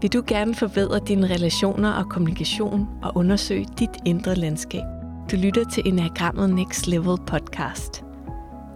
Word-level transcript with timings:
Vil 0.00 0.12
du 0.12 0.22
gerne 0.26 0.54
forbedre 0.54 1.00
dine 1.08 1.26
relationer 1.26 1.92
og 1.92 2.08
kommunikation 2.10 2.88
og 3.02 3.12
undersøge 3.16 3.66
dit 3.78 3.90
indre 4.06 4.34
landskab? 4.34 4.82
Du 5.30 5.36
lytter 5.36 5.64
til 5.64 5.88
Enagrammet 5.88 6.50
Next 6.50 6.86
Level 6.86 7.18
podcast. 7.26 8.04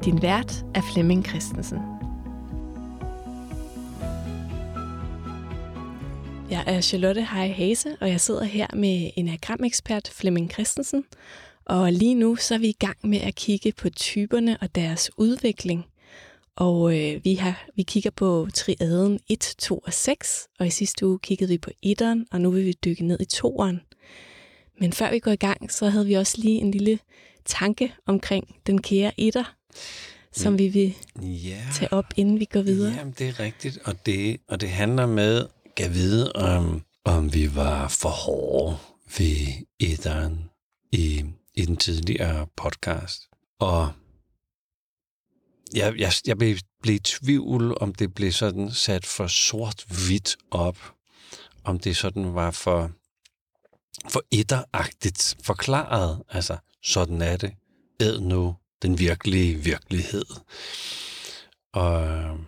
Din 0.05 0.23
vært 0.23 0.65
er 0.75 0.81
Flemming 0.93 1.27
Christensen. 1.27 1.79
Jeg 6.51 6.65
er 6.67 6.81
Charlotte 6.81 7.23
Hej 7.33 7.49
Hase, 7.49 7.97
og 8.01 8.09
jeg 8.09 8.21
sidder 8.21 8.45
her 8.45 8.67
med 8.75 9.11
Enagramekspert 9.17 10.11
Flemming 10.13 10.51
Christensen. 10.53 11.05
Og 11.65 11.93
lige 11.93 12.15
nu 12.15 12.37
så 12.37 12.55
er 12.55 12.59
vi 12.59 12.69
i 12.69 12.77
gang 12.79 12.99
med 13.03 13.19
at 13.21 13.35
kigge 13.35 13.73
på 13.73 13.91
typerne 13.91 14.57
og 14.61 14.75
deres 14.75 15.11
udvikling. 15.17 15.85
Og 16.57 16.99
øh, 16.99 17.25
vi, 17.25 17.35
har, 17.35 17.67
vi 17.77 17.83
kigger 17.83 18.11
på 18.11 18.49
triaden 18.55 19.21
1, 19.29 19.55
2 19.59 19.79
og 19.79 19.93
6, 19.93 20.49
og 20.59 20.67
i 20.67 20.71
sidste 20.71 21.07
uge 21.07 21.19
kiggede 21.23 21.49
vi 21.51 21.59
på 21.59 21.71
1'eren, 21.87 22.25
og 22.31 22.41
nu 22.41 22.51
vil 22.51 22.65
vi 22.67 22.73
dykke 22.85 23.05
ned 23.05 23.21
i 23.21 23.27
2'eren. 23.35 23.99
Men 24.81 24.93
før 24.93 25.11
vi 25.11 25.19
går 25.19 25.31
i 25.31 25.37
gang, 25.37 25.73
så 25.73 25.89
havde 25.89 26.07
vi 26.07 26.15
også 26.15 26.39
lige 26.39 26.59
en 26.61 26.71
lille 26.71 26.99
tanke 27.45 27.95
omkring 28.07 28.57
den 28.67 28.83
kære 28.83 29.13
1'er, 29.21 29.45
som 30.33 30.59
vi 30.59 30.69
vil 30.69 30.95
Ja, 31.23 31.59
tage 31.75 31.93
op, 31.93 32.05
inden 32.17 32.41
vi 32.41 32.45
går 32.45 32.63
videre. 32.63 32.95
jamen, 32.99 33.15
det 33.19 33.29
er 33.29 33.41
rigtigt, 33.41 33.79
og 33.85 34.07
det, 34.07 34.41
og 34.49 34.61
det 34.61 34.69
handler 34.69 35.07
med, 35.07 35.47
at 35.77 35.95
vide, 35.95 36.33
om, 36.33 36.83
om 37.05 37.35
vi 37.35 37.55
var 37.55 37.89
for 37.89 38.09
hårde 38.09 38.77
ved 39.19 39.47
etteren 39.81 40.39
i, 40.93 41.25
i 41.55 41.65
den 41.65 41.77
tidligere 41.77 42.47
podcast. 42.57 43.23
Og 43.61 43.93
jeg, 45.75 45.99
jeg, 45.99 46.13
jeg 46.27 46.39
blev, 46.39 46.57
blev 46.83 46.95
i 46.95 46.99
tvivl, 46.99 47.79
om 47.81 47.95
det 47.95 48.15
blev 48.15 48.33
sådan 48.33 48.71
sat 48.71 49.07
for 49.07 49.27
sort-hvidt 49.27 50.37
op, 50.51 50.79
om 51.65 51.79
det 51.79 51.97
sådan 51.97 52.35
var 52.35 52.51
for, 52.51 52.91
for 54.09 54.23
etteragtigt 54.31 55.37
forklaret. 55.43 56.23
Altså, 56.29 56.57
sådan 56.83 57.23
er 57.23 57.37
det. 57.37 57.53
Æd 58.01 58.21
nu 58.21 58.57
den 58.83 58.99
virkelige 58.99 59.55
virkelighed. 59.55 60.25
Og 61.73 62.39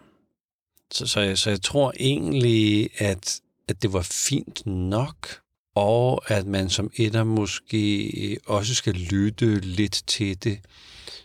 så, 0.92 1.06
så, 1.06 1.20
jeg, 1.20 1.38
så 1.38 1.50
jeg 1.50 1.62
tror 1.62 1.92
egentlig, 2.00 2.90
at, 2.98 3.40
at 3.68 3.82
det 3.82 3.92
var 3.92 4.02
fint 4.02 4.66
nok, 4.66 5.40
og 5.74 6.30
at 6.30 6.46
man 6.46 6.70
som 6.70 6.90
etter 6.96 7.24
måske 7.24 8.38
også 8.46 8.74
skal 8.74 8.94
lytte 8.94 9.60
lidt 9.60 10.02
til 10.06 10.44
det, 10.44 10.60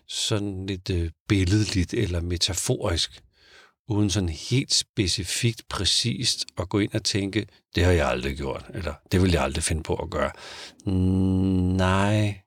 sådan 0.10 0.66
lidt 0.66 0.90
øh, 0.90 1.12
billedligt 1.28 1.94
eller 1.94 2.22
metaforisk, 2.22 3.22
uden 3.90 4.10
sådan 4.10 4.30
helt 4.30 4.74
specifikt 4.74 5.62
præcist 5.70 6.46
at 6.58 6.70
gå 6.70 6.80
ind 6.80 6.94
og 6.94 7.04
tænke, 7.04 7.48
det 7.76 7.86
har 7.86 7.92
jeg 7.92 8.08
aldrig 8.08 8.38
gjort, 8.38 8.66
eller 8.74 8.94
det 9.12 9.22
vil 9.22 9.32
jeg 9.32 9.44
aldrig 9.44 9.64
finde 9.64 9.84
på 9.84 9.96
at 9.96 10.10
gøre. 10.10 10.32
Mm, 10.86 10.94
Nej, 11.76 12.42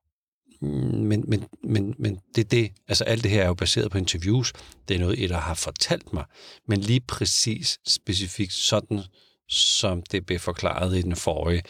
men, 0.60 1.24
men, 1.28 1.44
men, 1.64 1.94
men 1.98 2.20
det 2.34 2.44
er 2.44 2.48
det, 2.48 2.72
altså 2.88 3.04
alt 3.04 3.22
det 3.22 3.30
her 3.30 3.42
er 3.42 3.46
jo 3.46 3.54
baseret 3.54 3.90
på 3.90 3.98
interviews, 3.98 4.52
det 4.88 4.94
er 4.94 5.00
noget, 5.00 5.30
der 5.30 5.38
har 5.38 5.54
fortalt 5.54 6.12
mig, 6.12 6.24
men 6.68 6.80
lige 6.80 7.00
præcis 7.00 7.78
specifikt 7.86 8.52
sådan, 8.52 9.00
som 9.48 10.02
det 10.02 10.26
blev 10.26 10.38
forklaret 10.38 10.98
i 10.98 11.02
den 11.02 11.16
forrige, 11.16 11.62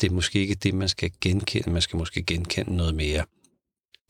det 0.00 0.10
er 0.10 0.14
måske 0.14 0.38
ikke 0.40 0.54
det, 0.54 0.74
man 0.74 0.88
skal 0.88 1.10
genkende, 1.20 1.70
man 1.70 1.82
skal 1.82 1.96
måske 1.96 2.22
genkende 2.22 2.76
noget 2.76 2.94
mere 2.94 3.24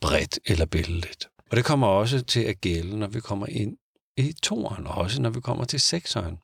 bredt 0.01 0.39
eller 0.45 0.65
billedligt. 0.65 1.27
Og 1.51 1.57
det 1.57 1.65
kommer 1.65 1.87
også 1.87 2.21
til 2.21 2.39
at 2.39 2.61
gælde, 2.61 2.97
når 2.99 3.07
vi 3.07 3.19
kommer 3.19 3.47
ind 3.47 3.77
i 4.17 4.33
toeren, 4.43 4.87
og 4.87 4.95
også 4.95 5.21
når 5.21 5.29
vi 5.29 5.41
kommer 5.41 5.65
til 5.65 5.79
sekseren. 5.79 6.37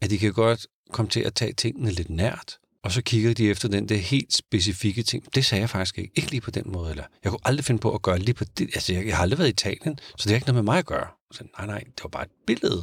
At 0.00 0.10
de 0.10 0.18
kan 0.18 0.32
godt 0.32 0.66
komme 0.92 1.10
til 1.10 1.20
at 1.20 1.34
tage 1.34 1.52
tingene 1.52 1.90
lidt 1.90 2.10
nært, 2.10 2.58
og 2.84 2.92
så 2.92 3.02
kigger 3.02 3.34
de 3.34 3.50
efter 3.50 3.68
den 3.68 3.88
der 3.88 3.96
helt 3.96 4.34
specifikke 4.34 5.02
ting. 5.02 5.34
Det 5.34 5.44
sagde 5.44 5.60
jeg 5.60 5.70
faktisk 5.70 5.98
ikke. 5.98 6.12
Ikke 6.14 6.30
lige 6.30 6.40
på 6.40 6.50
den 6.50 6.72
måde. 6.72 6.90
Eller 6.90 7.04
jeg 7.24 7.32
kunne 7.32 7.40
aldrig 7.44 7.64
finde 7.64 7.80
på 7.80 7.94
at 7.94 8.02
gøre 8.02 8.18
lige 8.18 8.34
på 8.34 8.44
det. 8.44 8.70
Altså, 8.74 8.92
jeg, 8.92 9.06
jeg 9.06 9.16
har 9.16 9.22
aldrig 9.22 9.38
været 9.38 9.48
i 9.48 9.50
Italien, 9.50 9.98
så 10.16 10.24
det 10.24 10.30
har 10.30 10.34
ikke 10.34 10.46
noget 10.46 10.64
med 10.64 10.72
mig 10.72 10.78
at 10.78 10.86
gøre. 10.86 11.06
Så 11.32 11.44
nej, 11.58 11.66
nej, 11.66 11.78
det 11.78 12.02
var 12.02 12.08
bare 12.08 12.22
et 12.22 12.30
billede 12.46 12.82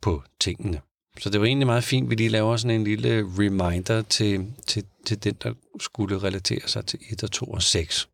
på 0.00 0.22
tingene. 0.40 0.80
Så 1.18 1.30
det 1.30 1.40
var 1.40 1.46
egentlig 1.46 1.66
meget 1.66 1.84
fint, 1.84 2.04
at 2.06 2.10
vi 2.10 2.14
lige 2.14 2.28
laver 2.28 2.56
sådan 2.56 2.80
en 2.80 2.84
lille 2.84 3.22
reminder 3.38 4.02
til, 4.02 4.52
til, 4.66 4.84
til 5.06 5.24
den, 5.24 5.34
der 5.42 5.54
skulle 5.80 6.22
relatere 6.22 6.68
sig 6.68 6.86
til 6.86 6.98
1 7.10 7.22
og 7.22 7.30
2 7.30 7.46
og 7.46 7.62
6, 7.62 8.08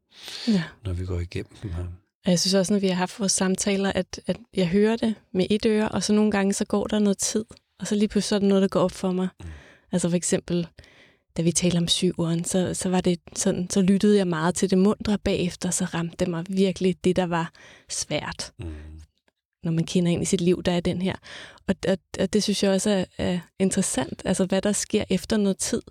Ja. 0.48 0.62
når 0.84 0.92
vi 0.92 1.06
går 1.06 1.20
igennem 1.20 1.56
dem 1.62 1.72
her. 1.72 1.84
Og 2.24 2.30
jeg 2.30 2.40
synes 2.40 2.54
også, 2.54 2.72
når 2.72 2.80
vi 2.80 2.86
har 2.86 2.94
haft 2.94 3.20
vores 3.20 3.32
samtaler, 3.32 3.92
at, 3.92 4.20
at 4.26 4.36
jeg 4.54 4.68
hører 4.68 4.96
det 4.96 5.14
med 5.32 5.46
et 5.50 5.66
øre, 5.66 5.88
og 5.88 6.02
så 6.02 6.12
nogle 6.12 6.30
gange, 6.30 6.52
så 6.52 6.64
går 6.64 6.86
der 6.86 6.98
noget 6.98 7.18
tid, 7.18 7.44
og 7.80 7.86
så 7.86 7.94
lige 7.94 8.08
pludselig 8.08 8.36
er 8.36 8.40
det 8.40 8.48
noget, 8.48 8.62
der 8.62 8.68
går 8.68 8.80
op 8.80 8.92
for 8.92 9.12
mig. 9.12 9.28
Mm. 9.40 9.46
Altså 9.92 10.08
for 10.08 10.16
eksempel, 10.16 10.66
da 11.36 11.42
vi 11.42 11.52
talte 11.52 11.78
om 11.78 11.88
syveren, 11.88 12.44
så, 12.44 12.74
så 12.74 12.88
var 12.88 13.00
det 13.00 13.20
sådan, 13.36 13.70
så 13.70 13.82
lyttede 13.82 14.16
jeg 14.16 14.26
meget 14.26 14.54
til 14.54 14.70
det 14.70 14.78
mundre 14.78 15.18
bagefter, 15.18 15.70
så 15.70 15.84
ramte 15.84 16.16
det 16.16 16.28
mig 16.28 16.44
virkelig 16.48 17.04
det, 17.04 17.16
der 17.16 17.26
var 17.26 17.52
svært. 17.88 18.52
Mm. 18.58 18.74
Når 19.62 19.72
man 19.72 19.84
kender 19.84 20.12
ind 20.12 20.22
i 20.22 20.24
sit 20.24 20.40
liv, 20.40 20.62
der 20.62 20.72
er 20.72 20.80
den 20.80 21.02
her. 21.02 21.14
Og, 21.68 21.74
og, 21.88 21.98
og 22.20 22.32
det 22.32 22.42
synes 22.42 22.62
jeg 22.62 22.70
også 22.70 22.90
er, 22.90 23.04
er 23.18 23.38
interessant, 23.58 24.22
altså 24.24 24.44
hvad 24.44 24.62
der 24.62 24.72
sker 24.72 25.04
efter 25.10 25.36
noget 25.36 25.58
tid, 25.58 25.82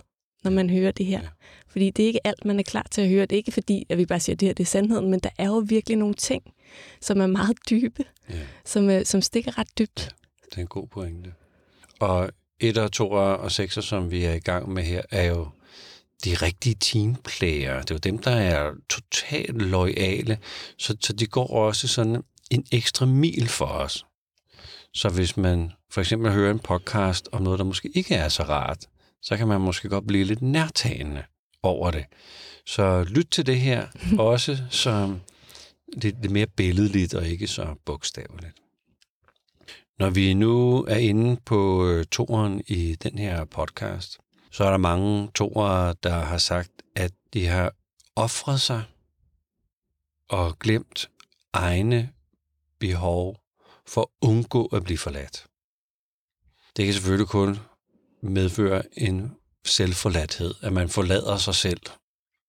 når 0.44 0.52
man 0.52 0.70
hører 0.70 0.92
det 0.92 1.06
her. 1.06 1.22
Ja. 1.22 1.28
Fordi 1.68 1.90
det 1.90 2.04
er 2.04 2.08
ikke 2.08 2.28
alt, 2.28 2.46
man 2.46 2.60
er 2.60 2.64
klar 2.64 2.88
til 2.92 3.02
at 3.02 3.10
høre. 3.10 3.22
Det 3.22 3.32
er 3.32 3.38
ikke 3.38 3.52
fordi, 3.52 3.86
at 3.90 3.98
vi 3.98 4.06
bare 4.06 4.20
siger, 4.20 4.36
at 4.36 4.40
det 4.40 4.48
her 4.48 4.54
det 4.54 4.64
er 4.64 4.68
sandheden, 4.68 5.10
men 5.12 5.20
der 5.20 5.30
er 5.38 5.46
jo 5.48 5.64
virkelig 5.68 5.98
nogle 5.98 6.14
ting, 6.16 6.44
som 7.02 7.22
er 7.22 7.28
meget 7.28 7.58
dybe, 7.70 8.04
Ja. 8.30 8.36
som, 8.66 8.90
øh, 8.90 9.06
som 9.06 9.22
stikker 9.22 9.58
ret 9.58 9.78
dybt. 9.80 10.16
Det 10.50 10.58
er 10.58 10.62
en 10.62 10.68
god 10.68 10.88
pointe. 10.88 11.34
Og 12.00 12.30
1 12.60 12.78
og 12.78 12.92
2 12.92 13.10
og 13.12 13.52
6, 13.52 13.74
som 13.74 14.12
vi 14.12 14.24
er 14.24 14.34
i 14.34 14.40
gang 14.40 14.70
med 14.74 14.84
her, 14.84 15.02
er 15.12 15.24
jo 15.24 15.48
de 16.26 16.34
rigtige 16.36 16.76
teamplayer. 16.80 17.82
Det 17.82 17.92
er 17.92 17.96
jo 17.96 18.00
dem, 18.00 18.18
der 18.18 18.32
er 18.32 18.72
totalt 18.90 19.62
loyale, 19.62 20.38
så, 20.78 20.98
så 21.02 21.14
de 21.14 21.26
går 21.28 21.48
også 21.48 21.88
sådan 21.88 22.24
en 22.52 22.66
ekstra 22.72 23.06
mil 23.06 23.48
for 23.48 23.66
os. 23.66 24.06
Så 24.94 25.10
hvis 25.10 25.38
man 25.38 25.72
for 25.92 26.02
eksempel 26.02 26.32
hører 26.32 26.52
en 26.52 26.60
podcast 26.60 27.30
om 27.32 27.42
noget, 27.42 27.60
der 27.60 27.66
måske 27.66 27.90
ikke 27.96 28.16
er 28.16 28.30
så 28.30 28.44
rart, 28.44 28.86
så 29.22 29.38
kan 29.38 29.48
man 29.48 29.62
måske 29.62 29.90
godt 29.90 30.08
blive 30.08 30.24
lidt 30.24 30.42
nærtagende 30.42 31.24
over 31.64 31.92
det. 31.92 32.06
Så 32.66 33.04
lyt 33.04 33.28
til 33.32 33.46
det 33.46 33.60
her 33.60 33.88
også 34.32 34.58
som 34.70 35.22
lidt, 35.94 36.22
lidt 36.22 36.32
mere 36.32 36.48
billedligt 36.48 37.14
og 37.14 37.28
ikke 37.28 37.48
så 37.48 37.76
bogstaveligt. 37.86 38.54
Når 40.00 40.10
vi 40.10 40.34
nu 40.34 40.84
er 40.84 40.98
inde 40.98 41.38
på 41.46 41.88
øh, 41.88 42.06
toeren 42.06 42.62
i 42.68 42.96
den 42.96 43.18
her 43.18 43.46
podcast, 43.46 44.18
så 44.52 44.64
er 44.64 44.70
der 44.70 44.78
mange 44.78 45.32
toere, 45.36 45.96
der 46.04 46.20
har 46.20 46.38
sagt, 46.38 46.72
at 46.96 47.12
de 47.34 47.46
har 47.46 47.74
offret 48.16 48.62
sig 48.62 48.84
og 50.30 50.60
glemt 50.60 51.10
egne 51.54 52.10
behov 52.80 53.40
for 53.88 54.02
at 54.02 54.30
undgå 54.30 54.66
at 54.66 54.84
blive 54.84 54.98
forladt. 54.98 55.46
Det 56.78 56.86
kan 56.86 56.94
selvfølgelig 56.94 57.28
kun 57.28 57.58
medføre 58.22 58.82
en 58.98 59.32
selvforladthed, 59.66 60.54
at 60.62 60.74
man 60.74 60.90
forlader 60.90 61.38
sig 61.38 61.56
selv. 61.56 61.82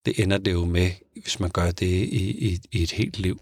Det 0.07 0.23
ender 0.23 0.39
det 0.39 0.53
jo 0.53 0.65
med, 0.65 0.91
hvis 1.23 1.41
man 1.41 1.51
gør 1.51 1.71
det 1.71 1.87
i, 1.87 2.49
i, 2.49 2.59
i 2.73 2.83
et 2.83 2.93
helt 2.93 3.19
liv. 3.19 3.41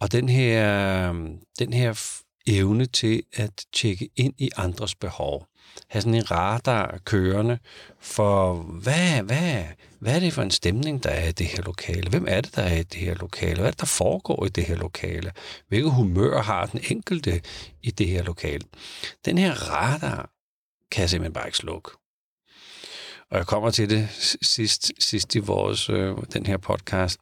Og 0.00 0.12
den 0.12 0.28
her, 0.28 1.12
den 1.58 1.72
her 1.72 2.20
evne 2.46 2.86
til 2.86 3.22
at 3.32 3.64
tjekke 3.72 4.08
ind 4.16 4.34
i 4.38 4.50
andres 4.56 4.94
behov, 4.94 5.46
have 5.88 6.02
sådan 6.02 6.14
en 6.14 6.30
radar 6.30 6.98
kørende 7.04 7.58
for, 8.00 8.54
hvad, 8.54 9.22
hvad, 9.22 9.64
hvad 9.98 10.16
er 10.16 10.20
det 10.20 10.32
for 10.32 10.42
en 10.42 10.50
stemning, 10.50 11.02
der 11.02 11.10
er 11.10 11.28
i 11.28 11.32
det 11.32 11.46
her 11.46 11.62
lokale? 11.62 12.10
Hvem 12.10 12.24
er 12.28 12.40
det, 12.40 12.56
der 12.56 12.62
er 12.62 12.76
i 12.76 12.82
det 12.82 13.00
her 13.00 13.14
lokale? 13.14 13.54
Hvad 13.54 13.66
er 13.66 13.70
det, 13.70 13.80
der 13.80 13.86
foregår 13.86 14.46
i 14.46 14.48
det 14.48 14.64
her 14.64 14.76
lokale? 14.76 15.32
Hvilket 15.68 15.92
humør 15.92 16.42
har 16.42 16.66
den 16.66 16.80
enkelte 16.90 17.40
i 17.82 17.90
det 17.90 18.06
her 18.06 18.22
lokale? 18.22 18.64
Den 19.24 19.38
her 19.38 19.52
radar 19.70 20.30
kan 20.94 21.00
jeg 21.00 21.10
simpelthen 21.10 21.32
bare 21.32 21.46
ikke 21.46 21.58
slukke. 21.58 21.90
Og 23.30 23.38
jeg 23.38 23.46
kommer 23.46 23.70
til 23.70 23.90
det 23.90 24.08
sidst, 24.42 24.92
sidst 24.98 25.34
i 25.34 25.38
vores, 25.38 25.90
øh, 25.90 26.16
den 26.32 26.46
her 26.46 26.56
podcast, 26.56 27.18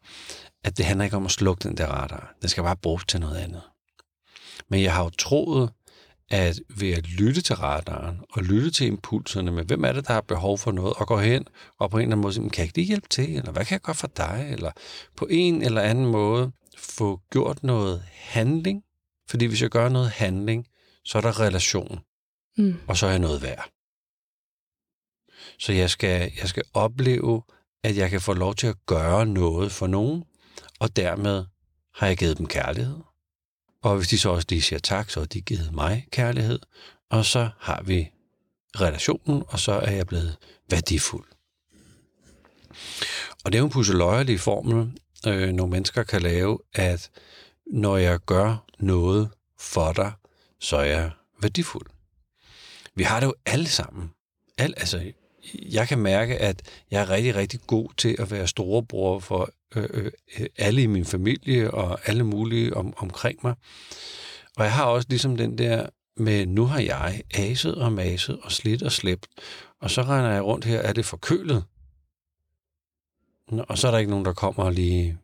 at 0.64 0.76
det 0.76 0.84
handler 0.84 1.04
ikke 1.04 1.16
om 1.16 1.24
at 1.24 1.30
slukke 1.30 1.68
den 1.68 1.76
der 1.76 1.86
radar. 1.86 2.34
Den 2.40 2.48
skal 2.48 2.62
bare 2.62 2.76
bruges 2.76 3.04
til 3.04 3.20
noget 3.20 3.36
andet. 3.36 3.62
Men 4.68 4.82
jeg 4.82 4.94
har 4.94 5.04
jo 5.04 5.10
troet, 5.10 5.70
at 6.30 6.60
ved 6.78 6.90
at 6.90 7.06
lytte 7.06 7.40
til 7.40 7.56
radaren 7.56 8.20
og 8.30 8.42
lytte 8.42 8.70
til 8.70 8.86
impulserne 8.86 9.52
med, 9.52 9.64
hvem 9.64 9.84
er 9.84 9.92
det, 9.92 10.06
der 10.06 10.12
har 10.12 10.20
behov 10.20 10.58
for 10.58 10.72
noget, 10.72 10.94
og 10.96 11.06
gå 11.06 11.18
hen 11.18 11.44
og 11.78 11.90
på 11.90 11.96
en 11.96 12.02
eller 12.02 12.12
anden 12.12 12.22
måde 12.22 12.34
sige, 12.34 12.50
kan 12.50 12.58
jeg 12.58 12.64
ikke 12.64 12.78
lige 12.78 12.86
hjælpe 12.86 13.08
til, 13.08 13.36
eller 13.36 13.52
hvad 13.52 13.64
kan 13.64 13.74
jeg 13.74 13.80
gøre 13.80 13.94
for 13.94 14.10
dig, 14.16 14.48
eller 14.52 14.70
på 15.16 15.26
en 15.30 15.62
eller 15.62 15.80
anden 15.80 16.06
måde 16.06 16.52
få 16.78 17.20
gjort 17.30 17.62
noget 17.62 18.02
handling, 18.12 18.82
fordi 19.30 19.44
hvis 19.44 19.62
jeg 19.62 19.70
gør 19.70 19.88
noget 19.88 20.10
handling, 20.10 20.66
så 21.04 21.18
er 21.18 21.22
der 21.22 21.40
relation, 21.40 22.00
Mm. 22.58 22.76
og 22.86 22.96
så 22.96 23.06
er 23.06 23.10
jeg 23.10 23.18
noget 23.18 23.42
værd. 23.42 23.70
Så 25.58 25.72
jeg 25.72 25.90
skal, 25.90 26.32
jeg 26.40 26.48
skal 26.48 26.62
opleve, 26.74 27.42
at 27.84 27.96
jeg 27.96 28.10
kan 28.10 28.20
få 28.20 28.32
lov 28.32 28.54
til 28.54 28.66
at 28.66 28.86
gøre 28.86 29.26
noget 29.26 29.72
for 29.72 29.86
nogen, 29.86 30.24
og 30.80 30.96
dermed 30.96 31.44
har 31.94 32.06
jeg 32.06 32.16
givet 32.16 32.38
dem 32.38 32.46
kærlighed. 32.46 32.96
Og 33.82 33.96
hvis 33.96 34.08
de 34.08 34.18
så 34.18 34.30
også 34.30 34.46
lige 34.50 34.62
siger 34.62 34.78
tak, 34.80 35.10
så 35.10 35.20
har 35.20 35.26
de 35.26 35.40
givet 35.40 35.72
mig 35.72 36.06
kærlighed, 36.10 36.58
og 37.10 37.24
så 37.24 37.50
har 37.58 37.82
vi 37.82 38.10
relationen, 38.80 39.42
og 39.48 39.58
så 39.58 39.72
er 39.72 39.90
jeg 39.90 40.06
blevet 40.06 40.36
værdifuld. 40.70 41.26
Og 43.44 43.52
det 43.52 43.54
er 43.54 43.58
jo 43.58 43.64
en 43.64 43.70
pusseløjerlig 43.72 44.40
formel, 44.40 45.00
øh, 45.26 45.52
nogle 45.52 45.70
mennesker 45.70 46.02
kan 46.02 46.22
lave, 46.22 46.58
at 46.72 47.10
når 47.66 47.96
jeg 47.96 48.20
gør 48.20 48.64
noget 48.78 49.30
for 49.58 49.92
dig, 49.92 50.12
så 50.60 50.76
er 50.76 50.84
jeg 50.84 51.10
værdifuld. 51.42 51.86
Vi 52.94 53.02
har 53.02 53.20
det 53.20 53.26
jo 53.26 53.34
alle 53.46 53.68
sammen. 53.68 54.10
Al, 54.58 54.74
altså, 54.76 55.12
jeg 55.54 55.88
kan 55.88 55.98
mærke, 55.98 56.38
at 56.38 56.62
jeg 56.90 57.02
er 57.02 57.10
rigtig, 57.10 57.34
rigtig 57.34 57.60
god 57.66 57.88
til 57.96 58.16
at 58.18 58.30
være 58.30 58.48
storebror 58.48 59.18
for 59.18 59.50
øh, 59.76 59.88
øh, 60.38 60.46
alle 60.58 60.82
i 60.82 60.86
min 60.86 61.04
familie 61.04 61.70
og 61.70 62.08
alle 62.08 62.24
mulige 62.24 62.76
om, 62.76 62.94
omkring 62.96 63.38
mig. 63.42 63.54
Og 64.56 64.64
jeg 64.64 64.72
har 64.72 64.84
også 64.84 65.06
ligesom 65.10 65.36
den 65.36 65.58
der 65.58 65.86
med, 66.16 66.46
nu 66.46 66.64
har 66.64 66.80
jeg 66.80 67.22
aset 67.34 67.74
og 67.74 67.92
maset 67.92 68.38
og 68.42 68.52
slidt 68.52 68.82
og 68.82 68.92
slæbt, 68.92 69.26
og 69.80 69.90
så 69.90 70.02
regner 70.02 70.30
jeg 70.30 70.44
rundt 70.44 70.64
her, 70.64 70.78
er 70.78 70.92
det 70.92 71.04
forkølet? 71.04 71.64
Og 73.68 73.78
så 73.78 73.86
er 73.86 73.90
der 73.90 73.98
ikke 73.98 74.10
nogen, 74.10 74.24
der 74.24 74.32
kommer 74.32 74.64
og 74.64 74.72
lige 74.72 75.18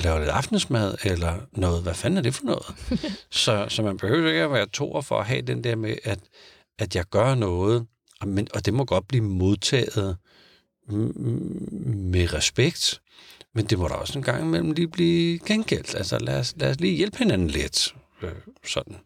laver 0.00 0.18
lidt 0.18 0.30
aftensmad, 0.30 0.94
eller 1.04 1.40
noget. 1.52 1.82
Hvad 1.82 1.94
fanden 1.94 2.18
er 2.18 2.22
det 2.22 2.34
for 2.34 2.44
noget? 2.44 2.66
så, 3.30 3.66
så 3.68 3.82
man 3.82 3.96
behøver 3.96 4.28
ikke 4.28 4.40
at 4.40 4.52
være 4.52 4.66
to 4.66 5.02
for 5.02 5.18
at 5.18 5.26
have 5.26 5.42
den 5.42 5.64
der 5.64 5.76
med, 5.76 5.96
at, 6.04 6.18
at 6.78 6.96
jeg 6.96 7.04
gør 7.10 7.34
noget, 7.34 7.86
og, 8.20 8.28
men, 8.28 8.48
og 8.54 8.66
det 8.66 8.74
må 8.74 8.84
godt 8.84 9.08
blive 9.08 9.24
modtaget 9.24 10.16
med 10.88 12.34
respekt, 12.34 13.00
men 13.54 13.66
det 13.66 13.78
må 13.78 13.88
da 13.88 13.94
også 13.94 14.18
en 14.18 14.24
gang 14.24 14.42
imellem 14.44 14.70
lige 14.72 14.88
blive 14.88 15.38
gengældt. 15.38 15.94
Altså 15.94 16.18
lad 16.18 16.38
os, 16.38 16.54
lad 16.56 16.70
os 16.70 16.80
lige 16.80 16.96
hjælpe 16.96 17.18
hinanden 17.18 17.48
lidt. 17.48 17.94
Øh, 18.22 18.30
sådan. 18.66 18.96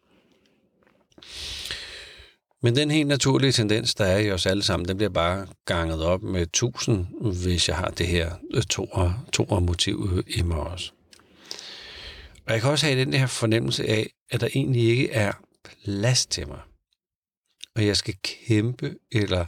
Men 2.63 2.77
den 2.77 2.91
helt 2.91 3.09
naturlige 3.09 3.53
tendens, 3.53 3.95
der 3.95 4.05
er 4.05 4.19
i 4.19 4.31
os 4.31 4.47
alle 4.47 4.63
sammen, 4.63 4.89
den 4.89 4.97
bliver 4.97 5.11
bare 5.11 5.47
ganget 5.65 6.05
op 6.05 6.23
med 6.23 6.43
1000, 6.43 7.07
hvis 7.41 7.69
jeg 7.69 7.77
har 7.77 7.91
det 7.91 8.07
her 8.07 8.33
øh, 8.55 8.63
to 9.33 9.61
motiv 9.61 10.11
øh, 10.13 10.25
i 10.27 10.43
mig 10.43 10.59
også. 10.59 10.93
Og 12.47 12.53
jeg 12.53 12.61
kan 12.61 12.71
også 12.71 12.87
have 12.87 13.01
den 13.01 13.15
her 13.15 13.27
fornemmelse 13.27 13.89
af, 13.89 14.11
at 14.31 14.41
der 14.41 14.49
egentlig 14.55 14.83
ikke 14.83 15.11
er 15.11 15.33
plads 15.85 16.27
til 16.27 16.49
mig. 16.49 16.61
Og 17.75 17.87
jeg 17.87 17.97
skal 17.97 18.15
kæmpe 18.23 18.97
eller 19.13 19.47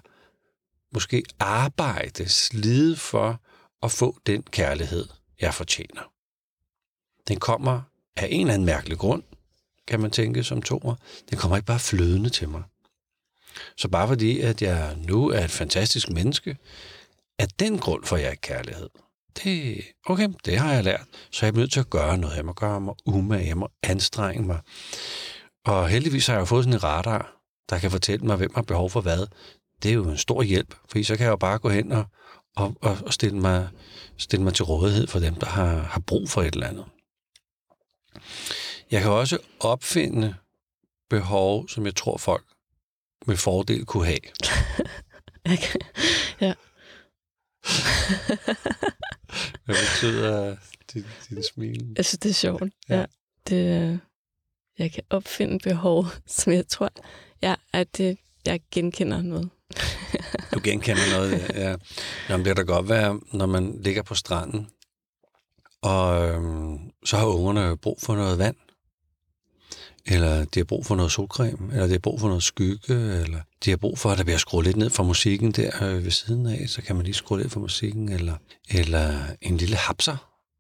måske 0.95 1.23
arbejde, 1.39 2.29
slide 2.29 2.97
for 2.97 3.41
at 3.83 3.93
få 3.93 4.19
den 4.27 4.43
kærlighed, 4.43 5.07
jeg 5.41 5.55
fortjener. 5.55 6.13
Den 7.29 7.41
kommer 7.41 7.83
af 8.17 8.29
en 8.31 8.41
eller 8.41 8.55
anden 8.55 8.67
mærkelig 8.67 8.99
grund, 8.99 9.23
kan 9.87 10.01
man 10.01 10.11
tænke 10.11 10.45
som 10.45 10.63
toer. 10.63 10.95
Den 11.31 11.39
kommer 11.39 11.57
ikke 11.57 11.67
bare 11.67 11.79
flydende 11.79 12.31
til 12.31 12.49
mig. 12.49 12.63
Så 13.77 13.89
bare 13.89 14.09
fordi, 14.09 14.41
at 14.41 14.63
jeg 14.63 14.97
nu 14.97 15.29
er 15.29 15.45
et 15.45 15.51
fantastisk 15.51 16.11
menneske, 16.11 16.57
at 17.39 17.61
den 17.61 17.79
grund 17.79 18.05
får 18.05 18.17
jeg 18.17 18.31
ikke 18.31 18.41
kærlighed. 18.41 18.89
Det, 19.45 19.85
okay, 20.07 20.29
det 20.45 20.59
har 20.59 20.73
jeg 20.73 20.85
lært. 20.85 21.07
Så 21.33 21.47
jeg 21.47 21.53
er 21.53 21.57
nødt 21.57 21.73
til 21.73 21.81
at 21.81 21.91
gøre 21.91 22.19
noget. 22.19 22.37
Jeg 22.37 22.45
må 22.45 22.53
gøre 22.53 22.81
mig 22.81 22.95
umage, 23.07 23.47
jeg 23.47 23.57
må 23.57 23.69
anstrenge 23.83 24.47
mig. 24.47 24.61
Og 25.67 25.89
heldigvis 25.89 26.27
har 26.27 26.35
jeg 26.35 26.41
jo 26.41 26.45
fået 26.45 26.65
sådan 26.65 26.75
en 26.75 26.85
radar, 26.85 27.37
der 27.71 27.79
kan 27.79 27.91
fortælle 27.91 28.27
mig, 28.27 28.37
hvem 28.37 28.53
har 28.55 28.63
behov 28.63 28.91
for 28.91 29.01
hvad. 29.01 29.27
Det 29.83 29.89
er 29.89 29.95
jo 29.95 30.11
en 30.11 30.17
stor 30.17 30.43
hjælp, 30.43 30.75
for 30.89 31.05
så 31.05 31.17
kan 31.17 31.25
jeg 31.25 31.31
jo 31.31 31.37
bare 31.37 31.59
gå 31.59 31.69
hen 31.69 31.93
og, 31.93 32.05
og, 32.57 32.77
og 32.81 33.13
stille, 33.15 33.39
mig, 33.39 33.69
stille 34.17 34.45
mig 34.45 34.55
til 34.55 34.65
rådighed 34.65 35.07
for 35.07 35.19
dem, 35.19 35.35
der 35.35 35.47
har, 35.47 35.77
har 35.77 36.01
brug 36.01 36.29
for 36.29 36.43
et 36.43 36.55
eller 36.55 36.67
andet. 36.67 36.85
Jeg 38.91 39.03
kan 39.03 39.11
også 39.11 39.39
opfinde 39.61 40.35
behov, 41.11 41.69
som 41.69 41.87
jeg 41.87 41.97
tror 41.97 42.17
folk 42.17 42.45
med 43.27 43.37
fordel 43.37 43.85
kunne 43.85 44.07
have. 44.07 44.19
ja. 46.41 46.55
Hvad 49.65 49.77
betyder 49.77 50.57
din, 50.93 51.05
din 51.31 51.43
smil? 51.55 51.95
Jeg 51.97 52.05
synes, 52.05 52.19
det 52.19 52.31
er 52.31 52.35
sjovt. 52.35 52.63
Ja. 52.89 52.99
ja. 52.99 53.05
Det, 53.49 54.01
jeg 54.79 54.93
kan 54.93 55.03
opfinde 55.11 55.59
behov, 55.59 56.07
som 56.37 56.53
jeg 56.53 56.69
tror, 56.69 56.91
ja, 57.43 57.55
at 57.73 57.97
det, 57.97 58.19
jeg 58.47 58.61
genkender 58.71 59.23
noget. 59.23 59.51
du 60.55 60.61
genkender 60.65 61.19
noget, 61.19 61.51
ja. 61.55 61.77
Jamen, 62.29 62.47
det 62.47 62.57
kan 62.57 62.67
da 62.67 62.73
godt 62.73 62.89
være, 62.89 63.21
når 63.33 63.47
man 63.47 63.81
ligger 63.83 64.03
på 64.03 64.15
stranden, 64.15 64.69
og 65.83 66.29
øhm, 66.29 66.79
så 67.05 67.17
har 67.17 67.27
ungerne 67.27 67.77
brug 67.77 67.99
for 68.01 68.15
noget 68.15 68.39
vand 68.39 68.57
eller 70.09 70.45
de 70.45 70.61
har 70.61 70.65
brug 70.65 70.87
for 70.87 70.97
noget 70.97 71.13
solcreme, 71.13 71.73
eller 71.73 71.87
de 71.87 71.93
har 71.93 71.99
brug 71.99 72.21
for 72.21 72.29
noget 72.29 72.43
skygge, 72.43 72.95
eller 72.95 73.41
de 73.65 73.71
har 73.71 73.77
brug 73.77 73.99
for, 73.99 74.11
at 74.11 74.19
der 74.19 74.25
bliver 74.25 74.39
skruet 74.39 74.67
lidt 74.67 74.77
ned 74.77 74.91
for 74.91 75.03
musikken 75.03 75.53
der 75.53 75.85
øh, 75.85 76.05
ved 76.05 76.11
siden 76.11 76.47
af, 76.47 76.69
så 76.69 76.83
kan 76.83 76.97
man 76.97 77.05
lige 77.05 77.15
skrue 77.15 77.39
lidt 77.39 77.53
for 77.53 77.61
musikken, 77.61 78.09
eller, 78.09 78.37
eller 78.71 79.21
en 79.43 79.57
lille 79.57 79.77
hapser, 79.77 80.17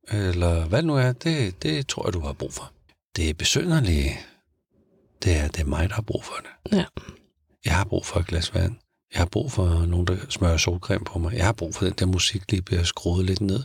eller 0.08 0.66
hvad 0.66 0.78
det 0.78 0.86
nu 0.86 0.96
er, 0.96 1.12
det, 1.12 1.62
det 1.62 1.86
tror 1.86 2.06
jeg, 2.06 2.12
du 2.12 2.20
har 2.20 2.32
brug 2.32 2.52
for. 2.52 2.72
Det 3.16 3.30
er 3.30 3.34
besønderligt. 3.34 4.12
Det 5.24 5.36
er, 5.36 5.48
det 5.48 5.60
er 5.60 5.64
mig, 5.64 5.88
der 5.88 5.94
har 5.94 6.02
brug 6.02 6.24
for 6.24 6.34
det. 6.34 6.76
Ja. 6.76 6.84
Jeg 7.64 7.76
har 7.76 7.84
brug 7.84 8.06
for 8.06 8.20
et 8.20 8.26
glas 8.26 8.54
vand. 8.54 8.76
Jeg 9.12 9.20
har 9.20 9.26
brug 9.26 9.52
for 9.52 9.86
nogen, 9.86 10.06
der 10.06 10.16
smører 10.28 10.56
solcreme 10.56 11.04
på 11.04 11.18
mig. 11.18 11.32
Jeg 11.34 11.44
har 11.44 11.52
brug 11.52 11.74
for 11.74 11.84
den 11.84 11.94
der 11.98 12.06
musik 12.06 12.50
lige 12.50 12.62
bliver 12.62 12.82
skruet 12.82 13.24
lidt 13.26 13.40
ned. 13.40 13.62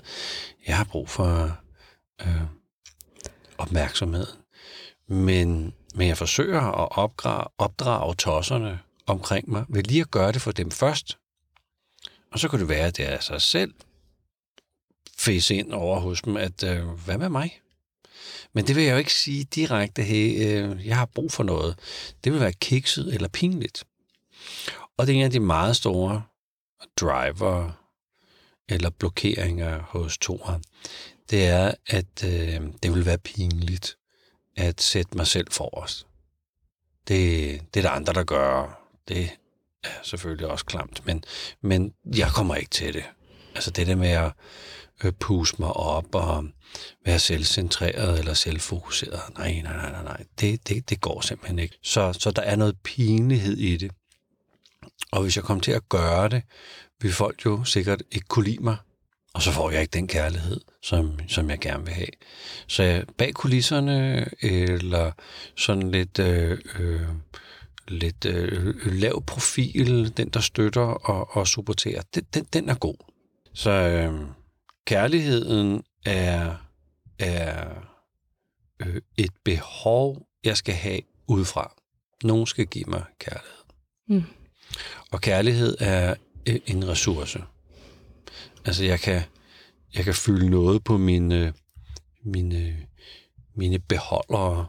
Jeg 0.68 0.78
har 0.78 0.84
brug 0.84 1.10
for 1.10 1.58
øh, 2.22 2.42
opmærksomhed. 3.58 4.28
Men, 5.08 5.74
men 5.96 6.08
jeg 6.08 6.18
forsøger 6.18 6.62
at 6.62 6.88
opdrage, 6.92 7.48
opdrage 7.58 8.16
tosserne 8.16 8.80
omkring 9.06 9.50
mig 9.50 9.66
ved 9.70 9.84
lige 9.84 10.02
at 10.02 10.12
gøre 10.12 10.32
det 10.32 10.42
for 10.42 10.52
dem 10.52 10.72
først. 10.72 11.18
Og 12.32 12.40
så 12.40 12.48
kunne 12.48 12.62
det 12.62 12.70
være, 12.70 12.88
at 12.88 12.98
det 12.98 13.14
er 13.14 13.20
sig 13.20 13.42
selv 13.42 13.74
fæs 15.18 15.50
ind 15.50 15.74
over 15.74 16.00
hos 16.00 16.22
dem, 16.22 16.38
at 16.38 16.64
øh, 16.64 16.88
hvad 16.88 17.18
med 17.18 17.30
mig? 17.30 17.60
Men 18.54 18.68
det 18.68 18.76
vil 18.76 18.84
jeg 18.84 18.92
jo 18.92 18.98
ikke 18.98 19.14
sige 19.14 19.44
direkte, 19.44 20.04
hey, 20.04 20.48
øh, 20.48 20.88
jeg 20.88 20.98
har 20.98 21.06
brug 21.06 21.32
for 21.32 21.44
noget. 21.44 21.80
Det 22.24 22.32
vil 22.32 22.42
være 22.42 22.54
kikset 22.54 23.14
eller 23.14 23.28
pinligt. 23.28 23.84
Og 24.98 25.08
det 25.08 25.14
er 25.14 25.20
en 25.20 25.26
af 25.26 25.32
de 25.32 25.40
meget 25.40 25.76
store 25.76 26.24
driver 26.98 27.72
eller 28.70 28.90
blokeringer 28.90 29.80
hos 29.80 30.18
Tora. 30.18 30.60
Det 31.30 31.48
er, 31.48 31.74
at 31.88 32.24
øh, 32.24 32.62
det 32.84 32.94
vil 32.94 33.06
være 33.06 33.18
pinligt 33.18 33.98
at 34.56 34.82
sætte 34.82 35.18
mig 35.18 35.28
selv 35.28 35.48
os. 35.60 36.08
Det, 37.08 37.62
det 37.74 37.80
er 37.80 37.84
der 37.84 37.90
andre, 37.90 38.14
der 38.14 38.24
gør. 38.24 38.80
Det 39.08 39.30
er 39.84 39.90
selvfølgelig 40.04 40.48
også 40.48 40.66
klamt, 40.66 41.06
men, 41.06 41.24
men 41.62 41.94
jeg 42.16 42.30
kommer 42.36 42.56
ikke 42.56 42.70
til 42.70 42.94
det. 42.94 43.04
Altså 43.56 43.72
det 43.72 43.88
der 43.88 43.96
med 43.96 44.10
at 44.10 44.32
øh, 45.04 45.12
puse 45.12 45.56
mig 45.60 45.74
op 45.74 46.16
og 46.16 46.46
være 47.06 47.20
selvcentreret 47.20 48.20
eller 48.20 48.34
selvfokuseret. 48.34 49.22
Nej, 49.38 49.62
nej, 49.64 49.74
nej, 49.74 49.92
nej, 49.92 50.04
nej. 50.04 50.24
Det, 50.40 50.68
det, 50.68 50.90
det 50.90 51.02
går 51.02 51.22
simpelthen 51.22 51.60
ikke. 51.60 51.78
Så, 51.84 52.14
så 52.14 52.32
der 52.32 52.42
er 52.42 52.56
noget 52.56 52.78
pinlighed 52.84 53.58
i 53.58 53.78
det. 53.78 53.92
Og 55.12 55.22
hvis 55.22 55.36
jeg 55.36 55.44
kommer 55.44 55.62
til 55.62 55.72
at 55.72 55.90
gøre 55.90 56.30
det, 56.30 56.44
vil 57.02 57.14
folk 57.14 57.46
jo 57.46 57.64
sikkert 57.64 58.04
ikke 58.12 58.28
kunne 58.28 58.46
lide 58.46 58.64
mig, 58.64 58.78
og 59.34 59.42
så 59.42 59.52
får 59.52 59.72
jeg 59.72 59.82
ikke 59.82 59.94
den 59.94 60.08
kærlighed, 60.08 60.62
som, 60.82 61.20
som 61.28 61.50
jeg 61.50 61.60
gerne 61.60 61.86
vil 61.86 61.94
have. 61.94 62.08
Så 62.68 63.06
bag 63.18 63.34
kulisserne, 63.34 64.30
eller 64.42 65.12
sådan 65.58 65.92
lidt, 65.92 66.20
øh, 66.20 66.58
øh, 66.80 67.02
lidt 67.88 68.26
øh, 68.26 68.76
lav 68.86 69.24
profil, 69.26 70.18
den 70.18 70.30
der 70.30 70.40
støtter 70.40 70.82
og, 70.82 71.38
og 71.38 71.48
supporterer, 71.48 72.02
den, 72.16 72.24
den, 72.34 72.44
den 72.54 72.70
er 72.70 72.76
god. 72.76 72.96
Så 73.54 73.72
øh, 73.72 74.28
kærligheden 74.86 75.84
er, 76.06 76.56
er 77.20 77.70
øh, 78.80 79.02
et 79.18 79.32
behov, 79.44 80.28
jeg 80.44 80.58
skal 80.58 80.76
have 80.76 81.02
udefra. 81.28 81.76
Nogen 82.24 82.48
skal 82.48 82.66
give 82.66 82.86
mig 82.88 83.04
kærlighed. 83.20 83.64
Mm. 84.08 84.24
Og 85.12 85.22
kærlighed 85.22 85.78
er 85.80 86.16
øh, 86.50 86.60
en 86.66 86.88
ressource. 86.88 87.40
Altså, 88.66 88.84
jeg 88.84 89.00
kan, 89.00 89.22
jeg 89.96 90.04
kan 90.04 90.14
fylde 90.14 90.50
noget 90.50 90.84
på 90.84 90.98
mine, 90.98 91.48
øh, 91.48 91.54
mine, 92.26 92.58
øh, 92.58 92.76
mine 93.56 93.80
beholdere. 93.80 94.68